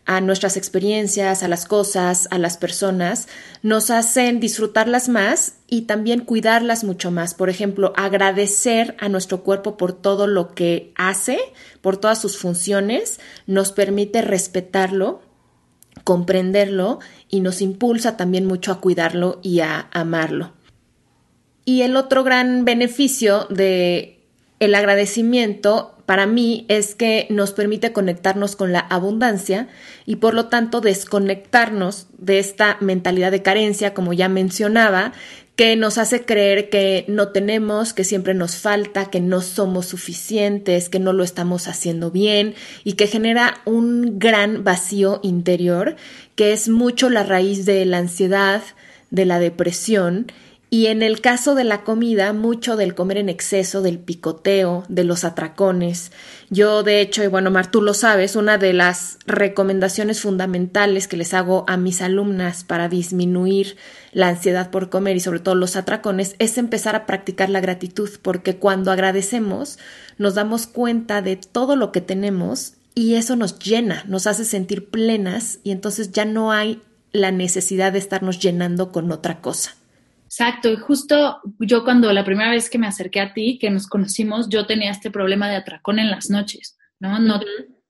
a 0.06 0.20
nuestras 0.20 0.58
experiencias, 0.58 1.42
a 1.42 1.48
las 1.48 1.66
cosas, 1.66 2.28
a 2.32 2.38
las 2.38 2.58
personas, 2.58 3.30
nos 3.62 3.92
hacen 3.92 4.42
disfrutarlas 4.42 5.08
más 5.08 5.54
y 5.68 5.84
también 5.84 6.26
cuidarlas 6.26 6.84
mucho 6.84 7.12
más. 7.12 7.34
Por 7.34 7.50
ejemplo, 7.50 7.94
agradecer 7.96 8.98
a 9.00 9.08
nuestro 9.08 9.42
cuerpo 9.42 9.78
por 9.78 9.94
todo 9.94 10.28
lo 10.28 10.54
que 10.54 10.92
hace, 10.96 11.40
por 11.80 11.96
todas 11.96 12.20
sus 12.20 12.38
funciones, 12.38 13.22
nos 13.48 13.72
permite 13.72 14.22
respetarlo, 14.22 15.22
comprenderlo 16.04 17.00
y 17.30 17.42
nos 17.42 17.62
impulsa 17.62 18.18
también 18.18 18.46
mucho 18.46 18.72
a 18.72 18.80
cuidarlo 18.80 19.40
y 19.44 19.60
a 19.60 19.88
amarlo. 19.92 20.52
Y 21.66 21.82
el 21.82 21.96
otro 21.96 22.24
gran 22.24 22.66
beneficio 22.66 23.46
de 23.50 24.20
el 24.60 24.76
agradecimiento 24.76 25.96
para 26.06 26.26
mí 26.28 26.66
es 26.68 26.94
que 26.94 27.26
nos 27.30 27.52
permite 27.52 27.94
conectarnos 27.94 28.56
con 28.56 28.72
la 28.74 28.80
abundancia 28.80 29.70
y 30.06 30.18
por 30.18 30.34
lo 30.34 30.48
tanto 30.48 30.82
desconectarnos 30.82 32.08
de 32.18 32.40
esta 32.40 32.78
mentalidad 32.82 33.32
de 33.32 33.42
carencia, 33.42 33.94
como 33.94 34.14
ya 34.14 34.28
mencionaba, 34.28 35.14
que 35.62 35.76
nos 35.76 36.00
hace 36.00 36.26
creer 36.26 36.72
que 36.72 37.06
no 37.08 37.28
tenemos, 37.28 37.94
que 37.94 38.04
siempre 38.04 38.34
nos 38.34 38.56
falta, 38.56 39.12
que 39.12 39.20
no 39.20 39.42
somos 39.42 39.86
suficientes, 39.86 40.90
que 40.90 40.98
no 40.98 41.14
lo 41.14 41.24
estamos 41.24 41.68
haciendo 41.68 42.10
bien 42.10 42.56
y 42.84 42.94
que 42.94 43.06
genera 43.06 43.62
un 43.66 44.18
gran 44.18 44.64
vacío 44.64 45.20
interior, 45.22 45.98
que 46.34 46.52
es 46.52 46.68
mucho 46.68 47.12
la 47.12 47.22
raíz 47.22 47.68
de 47.68 47.86
la 47.86 48.00
ansiedad, 48.00 48.64
de 49.12 49.26
la 49.26 49.38
depresión 49.38 50.32
y 50.74 50.86
en 50.86 51.04
el 51.04 51.20
caso 51.20 51.54
de 51.54 51.66
la 51.66 51.84
comida, 51.84 52.32
mucho 52.32 52.78
del 52.78 52.96
comer 52.96 53.18
en 53.18 53.28
exceso, 53.28 53.82
del 53.82 54.00
picoteo, 54.00 54.86
de 54.88 55.04
los 55.04 55.26
atracones. 55.26 56.14
Yo, 56.50 56.82
de 56.82 57.02
hecho, 57.02 57.26
y 57.26 57.28
bueno, 57.28 57.52
Mar, 57.52 57.70
tú 57.70 57.82
lo 57.82 57.94
sabes, 57.94 58.38
una 58.38 58.58
de 58.58 58.72
las 58.72 59.20
recomendaciones 59.26 60.22
fundamentales 60.22 61.10
que 61.10 61.18
les 61.18 61.34
hago 61.34 61.66
a 61.68 61.76
mis 61.76 62.02
alumnas 62.02 62.64
para 62.64 62.88
disminuir 62.88 63.76
la 64.14 64.30
ansiedad 64.30 64.72
por 64.72 64.90
comer 64.90 65.18
y 65.18 65.20
sobre 65.20 65.42
todo 65.42 65.56
los 65.56 65.76
atracones 65.76 66.38
es 66.40 66.58
empezar 66.58 66.96
a 66.96 67.06
practicar 67.06 67.50
la 67.50 67.60
gratitud, 67.60 68.10
porque 68.22 68.56
cuando 68.56 68.94
agradecemos 68.94 69.78
nos 70.18 70.36
damos 70.36 70.68
cuenta 70.68 71.22
de 71.22 71.36
todo 71.36 71.76
lo 71.76 71.92
que 71.92 72.00
tenemos 72.00 72.76
y 72.96 73.16
eso 73.16 73.36
nos 73.36 73.60
llena, 73.60 74.06
nos 74.08 74.26
hace 74.26 74.46
sentir 74.46 74.90
plenas 74.90 75.60
y 75.66 75.72
entonces 75.72 76.14
ya 76.14 76.24
no 76.24 76.54
hay 76.54 76.82
la 77.12 77.34
necesidad 77.34 77.92
de 77.92 78.00
estarnos 78.00 78.40
llenando 78.40 78.94
con 78.94 79.12
otra 79.12 79.42
cosa. 79.42 79.76
Exacto, 80.32 80.72
y 80.72 80.78
justo 80.78 81.42
yo 81.60 81.84
cuando 81.84 82.14
la 82.14 82.24
primera 82.24 82.52
vez 82.52 82.70
que 82.70 82.78
me 82.78 82.88
acerqué 82.88 83.20
a 83.20 83.34
ti, 83.34 83.60
que 83.60 83.70
nos 83.70 83.86
conocimos, 83.86 84.48
yo 84.48 84.66
tenía 84.66 84.90
este 84.90 85.12
problema 85.12 85.50
de 85.50 85.58
atracón 85.58 86.00
en 86.00 86.10
las 86.10 86.30
noches, 86.30 86.78
¿no? 87.02 87.20
No, 87.20 87.42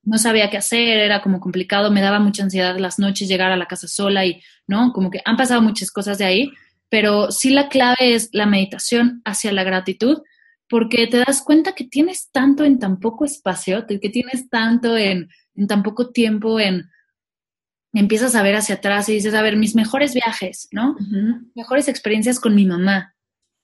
no 0.01 0.17
sabía 0.17 0.49
qué 0.49 0.58
hacer, 0.58 0.97
era 0.97 1.21
como 1.21 1.39
complicado, 1.39 1.91
me 1.91 2.01
daba 2.01 2.17
mucha 2.19 2.41
ansiedad 2.41 2.80
las 2.80 2.97
noches 2.97 3.30
llegar 3.30 3.51
a 3.51 3.58
la 3.58 3.67
casa 3.67 3.88
sola 3.88 4.25
y, 4.25 4.41
¿no? 4.65 4.91
Como 4.91 5.12
que 5.12 5.21
han 5.23 5.38
pasado 5.38 5.62
muchas 5.62 5.91
cosas 5.91 6.17
de 6.17 6.25
ahí, 6.25 6.51
pero 6.89 7.32
sí 7.32 7.51
la 7.51 7.69
clave 7.69 8.15
es 8.15 8.30
la 8.32 8.47
meditación 8.47 9.21
hacia 9.23 9.51
la 9.51 9.63
gratitud, 9.63 10.23
porque 10.67 11.06
te 11.06 11.17
das 11.17 11.43
cuenta 11.43 11.73
que 11.73 11.84
tienes 11.84 12.32
tanto 12.32 12.63
en 12.63 12.80
tan 12.80 12.99
poco 12.99 13.23
espacio, 13.23 13.86
que 13.86 14.10
tienes 14.10 14.49
tanto 14.49 14.97
en, 14.97 15.30
en 15.54 15.67
tan 15.67 15.84
poco 15.84 16.10
tiempo 16.10 16.60
en 16.60 16.89
empiezas 17.99 18.36
a 18.36 18.43
ver 18.43 18.56
hacia 18.56 18.75
atrás 18.75 19.10
y 19.10 19.13
dices, 19.13 19.34
a 19.34 19.41
ver, 19.41 19.58
mis 19.58 19.75
mejores 19.75 20.13
viajes, 20.13 20.67
¿no? 20.71 20.95
Mejores 21.56 21.88
experiencias 21.88 22.39
con 22.39 22.56
mi 22.56 22.65
mamá. 22.65 23.15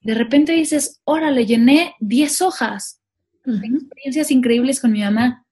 De 0.01 0.13
repente 0.13 0.53
dices, 0.53 1.01
órale, 1.05 1.45
llené 1.45 1.95
10 1.99 2.41
hojas. 2.41 3.01
experiencias 3.45 4.31
increíbles 4.31 4.81
con 4.81 4.91
mi 4.91 5.01
mamá. 5.01 5.45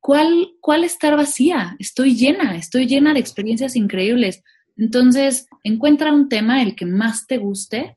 ¿Cuál, 0.00 0.54
¿Cuál 0.60 0.84
estar 0.84 1.16
vacía? 1.16 1.76
Estoy 1.78 2.16
llena, 2.16 2.56
estoy 2.56 2.86
llena 2.86 3.12
de 3.14 3.20
experiencias 3.20 3.76
increíbles. 3.76 4.42
Entonces, 4.76 5.46
encuentra 5.62 6.12
un 6.12 6.28
tema 6.28 6.62
el 6.62 6.74
que 6.74 6.86
más 6.86 7.26
te 7.26 7.38
guste, 7.38 7.96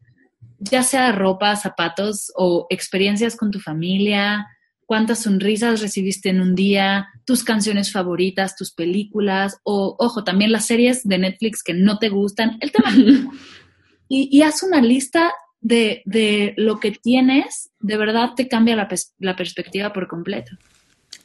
ya 0.60 0.84
sea 0.84 1.12
ropa, 1.12 1.56
zapatos 1.56 2.32
o 2.36 2.68
experiencias 2.70 3.36
con 3.36 3.52
tu 3.52 3.60
familia, 3.60 4.46
cuántas 4.86 5.20
sonrisas 5.20 5.82
recibiste 5.82 6.30
en 6.30 6.42
un 6.42 6.56
día, 6.56 7.08
tus 7.26 7.44
canciones 7.44 7.92
favoritas, 7.92 8.56
tus 8.56 8.72
películas, 8.72 9.60
o, 9.64 9.96
ojo, 10.00 10.24
también 10.24 10.52
las 10.52 10.66
series 10.66 11.04
de 11.08 11.18
Netflix 11.18 11.64
que 11.64 11.74
no 11.74 11.98
te 11.98 12.10
gustan, 12.10 12.58
el 12.62 12.72
tema. 12.72 12.94
y, 14.10 14.42
haz 14.42 14.64
una 14.64 14.82
lista 14.82 15.34
de, 15.62 16.54
lo 16.58 16.80
que 16.80 16.92
tienes, 16.92 17.72
de 17.80 17.98
verdad 17.98 18.32
te 18.36 18.48
cambia 18.48 18.76
la, 18.76 19.36
perspectiva 19.36 19.92
por 19.92 20.08
completo. 20.08 20.56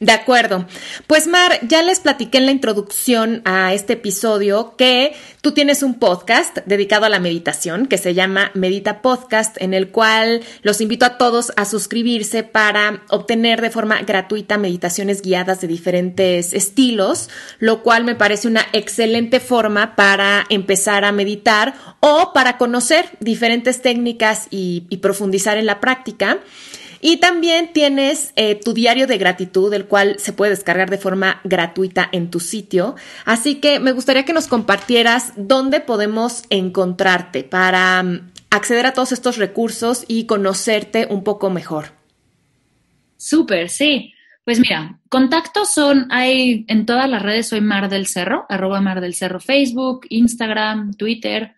De 0.00 0.12
acuerdo. 0.12 0.66
Pues 1.06 1.26
Mar, 1.26 1.58
ya 1.60 1.82
les 1.82 2.00
platiqué 2.00 2.38
en 2.38 2.46
la 2.46 2.52
introducción 2.52 3.42
a 3.44 3.74
este 3.74 3.92
episodio 3.92 4.74
que 4.78 5.12
tú 5.42 5.52
tienes 5.52 5.82
un 5.82 5.98
podcast 5.98 6.56
dedicado 6.64 7.04
a 7.04 7.10
la 7.10 7.20
meditación 7.20 7.84
que 7.84 7.98
se 7.98 8.14
llama 8.14 8.50
Medita 8.54 9.02
Podcast, 9.02 9.60
en 9.60 9.74
el 9.74 9.90
cual 9.90 10.40
los 10.62 10.80
invito 10.80 11.04
a 11.04 11.18
todos 11.18 11.52
a 11.56 11.66
suscribirse 11.66 12.44
para 12.44 13.02
obtener 13.10 13.60
de 13.60 13.68
forma 13.68 14.00
gratuita 14.00 14.56
meditaciones 14.56 15.20
guiadas 15.20 15.60
de 15.60 15.68
diferentes 15.68 16.54
estilos, 16.54 17.28
lo 17.58 17.82
cual 17.82 18.04
me 18.04 18.14
parece 18.14 18.48
una 18.48 18.64
excelente 18.72 19.38
forma 19.38 19.96
para 19.96 20.46
empezar 20.48 21.04
a 21.04 21.12
meditar 21.12 21.74
o 22.00 22.32
para 22.32 22.56
conocer 22.56 23.04
diferentes 23.20 23.82
técnicas 23.82 24.46
y, 24.48 24.86
y 24.88 24.96
profundizar 24.96 25.58
en 25.58 25.66
la 25.66 25.78
práctica. 25.78 26.38
Y 27.00 27.16
también 27.16 27.72
tienes 27.72 28.32
eh, 28.36 28.60
tu 28.62 28.74
diario 28.74 29.06
de 29.06 29.16
gratitud, 29.16 29.72
el 29.72 29.86
cual 29.86 30.18
se 30.18 30.32
puede 30.32 30.50
descargar 30.50 30.90
de 30.90 30.98
forma 30.98 31.40
gratuita 31.44 32.08
en 32.12 32.30
tu 32.30 32.40
sitio. 32.40 32.94
Así 33.24 33.56
que 33.56 33.80
me 33.80 33.92
gustaría 33.92 34.24
que 34.24 34.34
nos 34.34 34.48
compartieras 34.48 35.32
dónde 35.36 35.80
podemos 35.80 36.44
encontrarte 36.50 37.42
para 37.42 38.02
mm, 38.02 38.30
acceder 38.50 38.84
a 38.84 38.92
todos 38.92 39.12
estos 39.12 39.38
recursos 39.38 40.04
y 40.08 40.26
conocerte 40.26 41.06
un 41.08 41.24
poco 41.24 41.48
mejor. 41.48 41.92
Súper, 43.16 43.70
sí. 43.70 44.12
Pues 44.44 44.58
mira, 44.58 44.98
contactos 45.08 45.72
son, 45.72 46.06
hay 46.10 46.64
en 46.68 46.84
todas 46.84 47.08
las 47.08 47.22
redes, 47.22 47.48
soy 47.48 47.60
Mar 47.60 47.88
del 47.88 48.06
Cerro, 48.06 48.46
arroba 48.48 48.80
Mar 48.80 49.00
del 49.00 49.14
Cerro, 49.14 49.38
Facebook, 49.40 50.06
Instagram, 50.08 50.94
Twitter. 50.94 51.54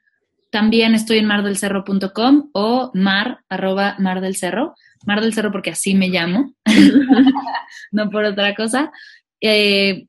También 0.51 0.95
estoy 0.95 1.19
en 1.19 1.27
mardelcerro.com 1.27 2.51
o 2.53 2.91
mar, 2.95 3.39
arroba 3.49 3.97
Mar 3.99 4.21
del 4.21 4.37
Cerro. 4.37 4.75
Mar 5.07 5.21
del 5.21 5.35
Cerro 5.35 5.53
porque 5.53 5.71
así 5.71 5.95
me 5.95 6.09
llamo, 6.09 6.55
no 7.93 8.11
por 8.11 8.25
otra 8.25 8.55
cosa. 8.55 8.91
Eh, 9.41 10.07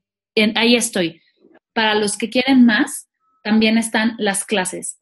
ahí 0.54 0.76
estoy. 0.76 1.20
Para 1.72 1.94
los 1.94 2.16
que 2.16 2.30
quieren 2.30 2.64
más, 2.64 3.08
también 3.42 3.78
están 3.78 4.14
las 4.18 4.44
clases. 4.44 4.96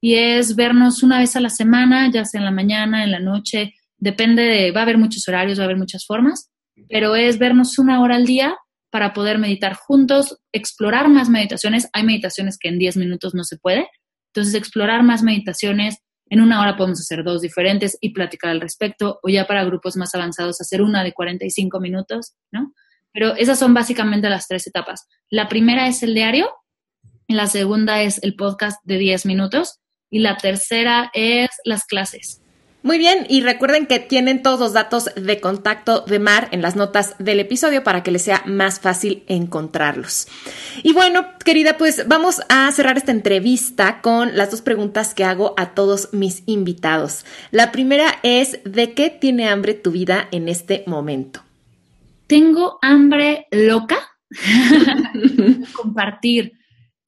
Y 0.00 0.14
es 0.14 0.54
vernos 0.54 1.02
una 1.02 1.18
vez 1.18 1.34
a 1.36 1.40
la 1.40 1.50
semana, 1.50 2.10
ya 2.10 2.24
sea 2.24 2.38
en 2.38 2.44
la 2.44 2.50
mañana, 2.50 3.02
en 3.02 3.10
la 3.10 3.18
noche, 3.18 3.74
depende 3.98 4.42
de, 4.42 4.70
va 4.70 4.80
a 4.80 4.82
haber 4.84 4.98
muchos 4.98 5.26
horarios, 5.28 5.58
va 5.58 5.62
a 5.62 5.64
haber 5.64 5.76
muchas 5.76 6.06
formas, 6.06 6.50
pero 6.88 7.16
es 7.16 7.38
vernos 7.38 7.78
una 7.78 8.00
hora 8.00 8.14
al 8.16 8.26
día 8.26 8.56
para 8.90 9.12
poder 9.12 9.38
meditar 9.38 9.74
juntos, 9.74 10.38
explorar 10.52 11.08
más 11.08 11.28
meditaciones. 11.28 11.88
Hay 11.92 12.04
meditaciones 12.04 12.58
que 12.58 12.68
en 12.68 12.78
10 12.78 12.96
minutos 12.96 13.34
no 13.34 13.44
se 13.44 13.58
puede. 13.58 13.88
Entonces, 14.32 14.54
explorar 14.54 15.02
más 15.02 15.22
meditaciones, 15.22 15.98
en 16.30 16.40
una 16.40 16.60
hora 16.60 16.76
podemos 16.76 17.00
hacer 17.00 17.24
dos 17.24 17.42
diferentes 17.42 17.96
y 18.00 18.10
platicar 18.10 18.50
al 18.50 18.60
respecto, 18.60 19.20
o 19.22 19.28
ya 19.28 19.46
para 19.46 19.64
grupos 19.64 19.96
más 19.96 20.14
avanzados 20.14 20.60
hacer 20.60 20.82
una 20.82 21.02
de 21.04 21.12
45 21.12 21.80
minutos, 21.80 22.34
¿no? 22.50 22.72
Pero 23.12 23.34
esas 23.34 23.58
son 23.58 23.74
básicamente 23.74 24.28
las 24.28 24.46
tres 24.46 24.66
etapas. 24.66 25.06
La 25.30 25.48
primera 25.48 25.88
es 25.88 26.02
el 26.02 26.14
diario, 26.14 26.50
la 27.28 27.46
segunda 27.46 28.02
es 28.02 28.22
el 28.22 28.36
podcast 28.36 28.80
de 28.84 28.98
10 28.98 29.26
minutos 29.26 29.80
y 30.10 30.20
la 30.20 30.36
tercera 30.36 31.10
es 31.12 31.50
las 31.64 31.84
clases. 31.84 32.42
Muy 32.82 32.96
bien, 32.96 33.26
y 33.28 33.40
recuerden 33.40 33.86
que 33.86 33.98
tienen 33.98 34.40
todos 34.40 34.60
los 34.60 34.72
datos 34.72 35.10
de 35.16 35.40
contacto 35.40 36.02
de 36.02 36.20
Mar 36.20 36.48
en 36.52 36.62
las 36.62 36.76
notas 36.76 37.16
del 37.18 37.40
episodio 37.40 37.82
para 37.82 38.04
que 38.04 38.12
les 38.12 38.22
sea 38.22 38.44
más 38.46 38.78
fácil 38.78 39.24
encontrarlos. 39.26 40.28
Y 40.84 40.92
bueno, 40.92 41.26
querida, 41.44 41.76
pues 41.76 42.06
vamos 42.06 42.40
a 42.48 42.70
cerrar 42.70 42.96
esta 42.96 43.10
entrevista 43.10 44.00
con 44.00 44.36
las 44.36 44.52
dos 44.52 44.62
preguntas 44.62 45.12
que 45.12 45.24
hago 45.24 45.54
a 45.56 45.74
todos 45.74 46.10
mis 46.12 46.44
invitados. 46.46 47.24
La 47.50 47.72
primera 47.72 48.20
es, 48.22 48.60
¿de 48.64 48.94
qué 48.94 49.10
tiene 49.10 49.48
hambre 49.48 49.74
tu 49.74 49.90
vida 49.90 50.28
en 50.30 50.48
este 50.48 50.84
momento? 50.86 51.42
Tengo 52.28 52.78
hambre 52.80 53.48
loca. 53.50 53.98
Compartir 55.72 56.57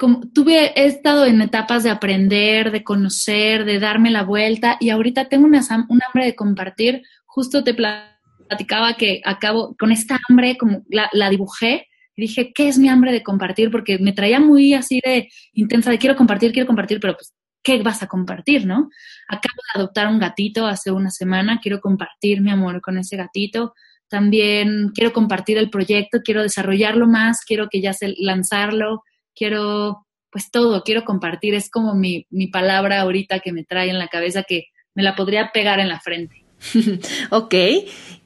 como, 0.01 0.23
tuve, 0.33 0.73
he 0.81 0.87
estado 0.87 1.27
en 1.27 1.43
etapas 1.43 1.83
de 1.83 1.91
aprender, 1.91 2.71
de 2.71 2.83
conocer, 2.83 3.67
de 3.67 3.79
darme 3.79 4.11
la 4.11 4.23
vuelta 4.23 4.79
y 4.81 4.89
ahorita 4.89 5.29
tengo 5.29 5.45
una, 5.45 5.61
un 5.91 6.01
hambre 6.03 6.25
de 6.25 6.35
compartir. 6.35 7.03
Justo 7.27 7.63
te 7.63 7.75
platicaba 7.75 8.95
que 8.95 9.21
acabo 9.27 9.77
con 9.79 9.93
esta 9.93 10.19
hambre, 10.27 10.57
como 10.57 10.85
la, 10.89 11.29
dibujé 11.29 11.87
y 12.17 12.23
dije, 12.23 12.51
¿qué 12.55 12.69
es 12.69 12.79
mi 12.79 12.89
hambre 12.89 13.13
de 13.13 13.23
compartir? 13.23 13.71
Porque 13.71 13.99
me 13.99 14.15
traía 14.15 14.41
muy 14.41 14.73
así 14.73 15.03
de 15.05 15.29
intensa, 15.53 15.91
de 15.91 15.99
quiero 15.99 16.17
compartir, 16.17 16.53
quiero 16.53 16.67
compartir, 16.67 16.99
pero 16.99 17.13
pues, 17.13 17.35
¿qué 17.63 17.83
vas 17.83 18.03
a 18.03 18.07
compartir, 18.07 18.65
no? 18.65 18.89
Acabo 19.29 19.61
de 19.75 19.81
adoptar 19.81 20.09
un 20.09 20.19
gatito 20.19 20.67
hace 20.67 20.91
una 20.91 21.11
semana, 21.11 21.61
quiero 21.63 21.79
compartir 21.79 22.41
mi 22.41 22.51
amor 22.51 22.81
con 22.81 22.97
ese 22.97 23.19
gatito. 23.19 23.75
También 24.09 24.93
quiero 24.95 25.13
compartir 25.13 25.59
el 25.59 25.69
proyecto, 25.69 26.21
quiero 26.25 26.43
desarrollarlo 26.43 27.07
más, 27.07 27.45
quiero 27.45 27.69
que 27.69 27.83
ya 27.83 27.93
se 27.93 28.15
lanzarlo 28.17 29.03
quiero, 29.35 30.07
pues 30.31 30.51
todo, 30.51 30.83
quiero 30.83 31.05
compartir. 31.05 31.55
Es 31.55 31.71
como 31.71 31.95
mi, 31.95 32.27
mi 32.31 32.49
palabra 32.49 33.01
ahorita 33.01 33.41
que 33.41 33.53
me 33.53 33.65
trae 33.65 33.91
en 33.91 33.99
la 33.99 34.09
cabeza 34.09 34.43
que 34.43 34.67
me 34.95 35.03
la 35.03 35.17
podría 35.17 35.53
pegar 35.53 35.81
en 35.81 35.89
la 35.89 36.01
frente. 36.01 36.45
ok. 37.31 37.55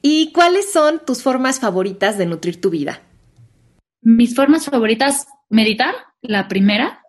¿Y 0.01 0.31
cuáles 0.31 0.71
son 0.71 1.01
tus 1.05 1.23
formas 1.23 1.59
favoritas 1.59 2.17
de 2.17 2.25
nutrir 2.25 2.59
tu 2.59 2.69
vida? 2.69 3.01
Mis 4.01 4.35
formas 4.35 4.65
favoritas, 4.65 5.27
meditar, 5.49 5.95
la 6.21 6.47
primera. 6.47 7.01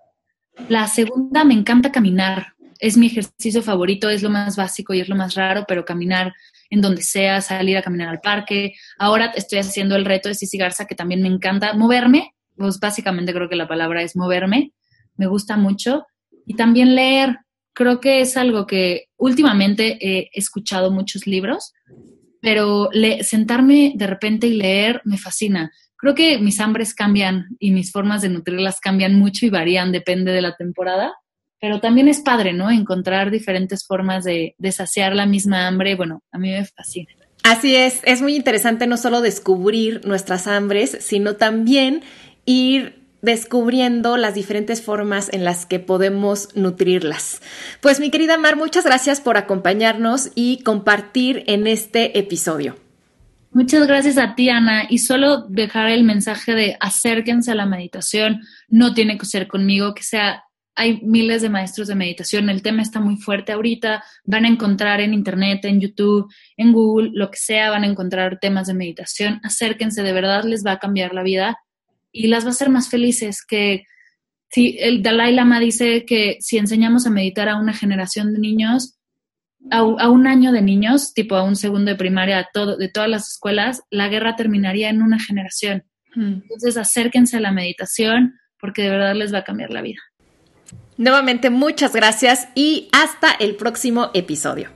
La 0.68 0.86
segunda, 0.86 1.44
me 1.44 1.54
encanta 1.54 1.92
caminar. 1.92 2.54
Es 2.78 2.96
mi 2.96 3.06
ejercicio 3.06 3.62
favorito, 3.62 4.08
es 4.08 4.22
lo 4.22 4.30
más 4.30 4.56
básico 4.56 4.94
y 4.94 5.00
es 5.00 5.08
lo 5.08 5.16
más 5.16 5.34
raro, 5.34 5.64
pero 5.66 5.84
caminar 5.84 6.34
en 6.70 6.80
donde 6.80 7.02
sea, 7.02 7.40
salir 7.40 7.76
a 7.76 7.82
caminar 7.82 8.08
al 8.08 8.20
parque. 8.20 8.74
Ahora 8.98 9.32
estoy 9.34 9.58
haciendo 9.58 9.96
el 9.96 10.04
reto 10.04 10.28
de 10.28 10.34
Cici 10.34 10.58
Garza, 10.58 10.86
que 10.86 10.94
también 10.94 11.22
me 11.22 11.28
encanta 11.28 11.74
moverme, 11.74 12.34
pues 12.56 12.80
básicamente 12.80 13.32
creo 13.32 13.48
que 13.48 13.56
la 13.56 13.68
palabra 13.68 14.02
es 14.02 14.16
moverme, 14.16 14.72
me 15.16 15.26
gusta 15.26 15.56
mucho. 15.56 16.06
Y 16.46 16.54
también 16.54 16.94
leer, 16.94 17.38
creo 17.72 18.00
que 18.00 18.20
es 18.20 18.36
algo 18.36 18.66
que 18.66 19.06
últimamente 19.16 19.98
he 20.00 20.30
escuchado 20.32 20.90
muchos 20.90 21.26
libros, 21.26 21.72
pero 22.40 22.90
sentarme 23.22 23.92
de 23.96 24.06
repente 24.06 24.46
y 24.46 24.54
leer 24.54 25.02
me 25.04 25.18
fascina. 25.18 25.72
Creo 25.96 26.14
que 26.14 26.38
mis 26.38 26.60
hambres 26.60 26.94
cambian 26.94 27.46
y 27.58 27.72
mis 27.72 27.90
formas 27.90 28.22
de 28.22 28.28
nutrirlas 28.28 28.80
cambian 28.80 29.18
mucho 29.18 29.46
y 29.46 29.50
varían, 29.50 29.92
depende 29.92 30.30
de 30.32 30.42
la 30.42 30.54
temporada, 30.54 31.14
pero 31.58 31.80
también 31.80 32.06
es 32.06 32.20
padre, 32.20 32.52
¿no? 32.52 32.70
Encontrar 32.70 33.30
diferentes 33.30 33.84
formas 33.86 34.22
de, 34.24 34.54
de 34.58 34.72
saciar 34.72 35.16
la 35.16 35.26
misma 35.26 35.66
hambre, 35.66 35.94
bueno, 35.94 36.22
a 36.30 36.38
mí 36.38 36.50
me 36.50 36.64
fascina. 36.66 37.08
Así 37.42 37.76
es, 37.76 38.00
es 38.04 38.22
muy 38.22 38.34
interesante 38.34 38.86
no 38.86 38.96
solo 38.96 39.20
descubrir 39.20 40.04
nuestras 40.04 40.46
hambres, 40.46 40.98
sino 41.00 41.36
también 41.36 42.02
ir 42.46 43.06
descubriendo 43.22 44.16
las 44.16 44.34
diferentes 44.34 44.82
formas 44.82 45.28
en 45.32 45.44
las 45.44 45.66
que 45.66 45.80
podemos 45.80 46.54
nutrirlas. 46.54 47.42
Pues 47.80 48.00
mi 48.00 48.10
querida 48.10 48.38
Mar, 48.38 48.56
muchas 48.56 48.84
gracias 48.84 49.20
por 49.20 49.36
acompañarnos 49.36 50.30
y 50.34 50.62
compartir 50.62 51.44
en 51.48 51.66
este 51.66 52.18
episodio. 52.18 52.76
Muchas 53.50 53.86
gracias 53.86 54.18
a 54.18 54.34
ti, 54.34 54.48
Ana. 54.48 54.84
Y 54.88 54.98
solo 54.98 55.46
dejar 55.48 55.88
el 55.88 56.04
mensaje 56.04 56.54
de 56.54 56.76
acérquense 56.78 57.50
a 57.50 57.54
la 57.54 57.66
meditación. 57.66 58.42
No 58.68 58.94
tiene 58.94 59.18
que 59.18 59.26
ser 59.26 59.48
conmigo, 59.48 59.94
que 59.94 60.02
sea, 60.02 60.44
hay 60.74 61.00
miles 61.02 61.40
de 61.40 61.48
maestros 61.48 61.88
de 61.88 61.94
meditación. 61.94 62.50
El 62.50 62.60
tema 62.60 62.82
está 62.82 63.00
muy 63.00 63.16
fuerte 63.16 63.52
ahorita. 63.52 64.04
Van 64.24 64.44
a 64.44 64.48
encontrar 64.48 65.00
en 65.00 65.14
Internet, 65.14 65.64
en 65.64 65.80
YouTube, 65.80 66.30
en 66.58 66.72
Google, 66.72 67.10
lo 67.14 67.30
que 67.30 67.38
sea, 67.38 67.70
van 67.70 67.84
a 67.84 67.86
encontrar 67.86 68.38
temas 68.40 68.66
de 68.66 68.74
meditación. 68.74 69.40
Acérquense, 69.42 70.02
de 70.02 70.12
verdad 70.12 70.44
les 70.44 70.64
va 70.64 70.72
a 70.72 70.78
cambiar 70.78 71.14
la 71.14 71.22
vida 71.22 71.58
y 72.16 72.28
las 72.28 72.44
va 72.44 72.48
a 72.48 72.50
hacer 72.52 72.70
más 72.70 72.88
felices. 72.88 73.44
Que 73.44 73.84
si 74.50 74.76
el 74.80 75.02
Dalai 75.02 75.34
Lama 75.34 75.60
dice 75.60 76.04
que 76.06 76.38
si 76.40 76.58
enseñamos 76.58 77.06
a 77.06 77.10
meditar 77.10 77.48
a 77.48 77.56
una 77.56 77.72
generación 77.72 78.32
de 78.32 78.40
niños, 78.40 78.98
a, 79.70 79.82
un 79.82 80.26
año 80.26 80.52
de 80.52 80.62
niños, 80.62 81.12
tipo 81.12 81.34
a 81.34 81.42
un 81.42 81.56
segundo 81.56 81.90
de 81.90 81.96
primaria, 81.96 82.48
todo, 82.52 82.76
de 82.76 82.88
todas 82.88 83.08
las 83.08 83.28
escuelas, 83.28 83.82
la 83.90 84.08
guerra 84.08 84.36
terminaría 84.36 84.88
en 84.88 85.02
una 85.02 85.18
generación. 85.18 85.84
Entonces 86.14 86.78
acérquense 86.78 87.36
a 87.36 87.40
la 87.40 87.52
meditación 87.52 88.38
porque 88.58 88.82
de 88.82 88.90
verdad 88.90 89.14
les 89.14 89.34
va 89.34 89.38
a 89.38 89.44
cambiar 89.44 89.70
la 89.70 89.82
vida. 89.82 90.00
Nuevamente, 90.96 91.50
muchas 91.50 91.94
gracias 91.94 92.48
y 92.54 92.88
hasta 92.92 93.32
el 93.32 93.56
próximo 93.56 94.10
episodio. 94.14 94.75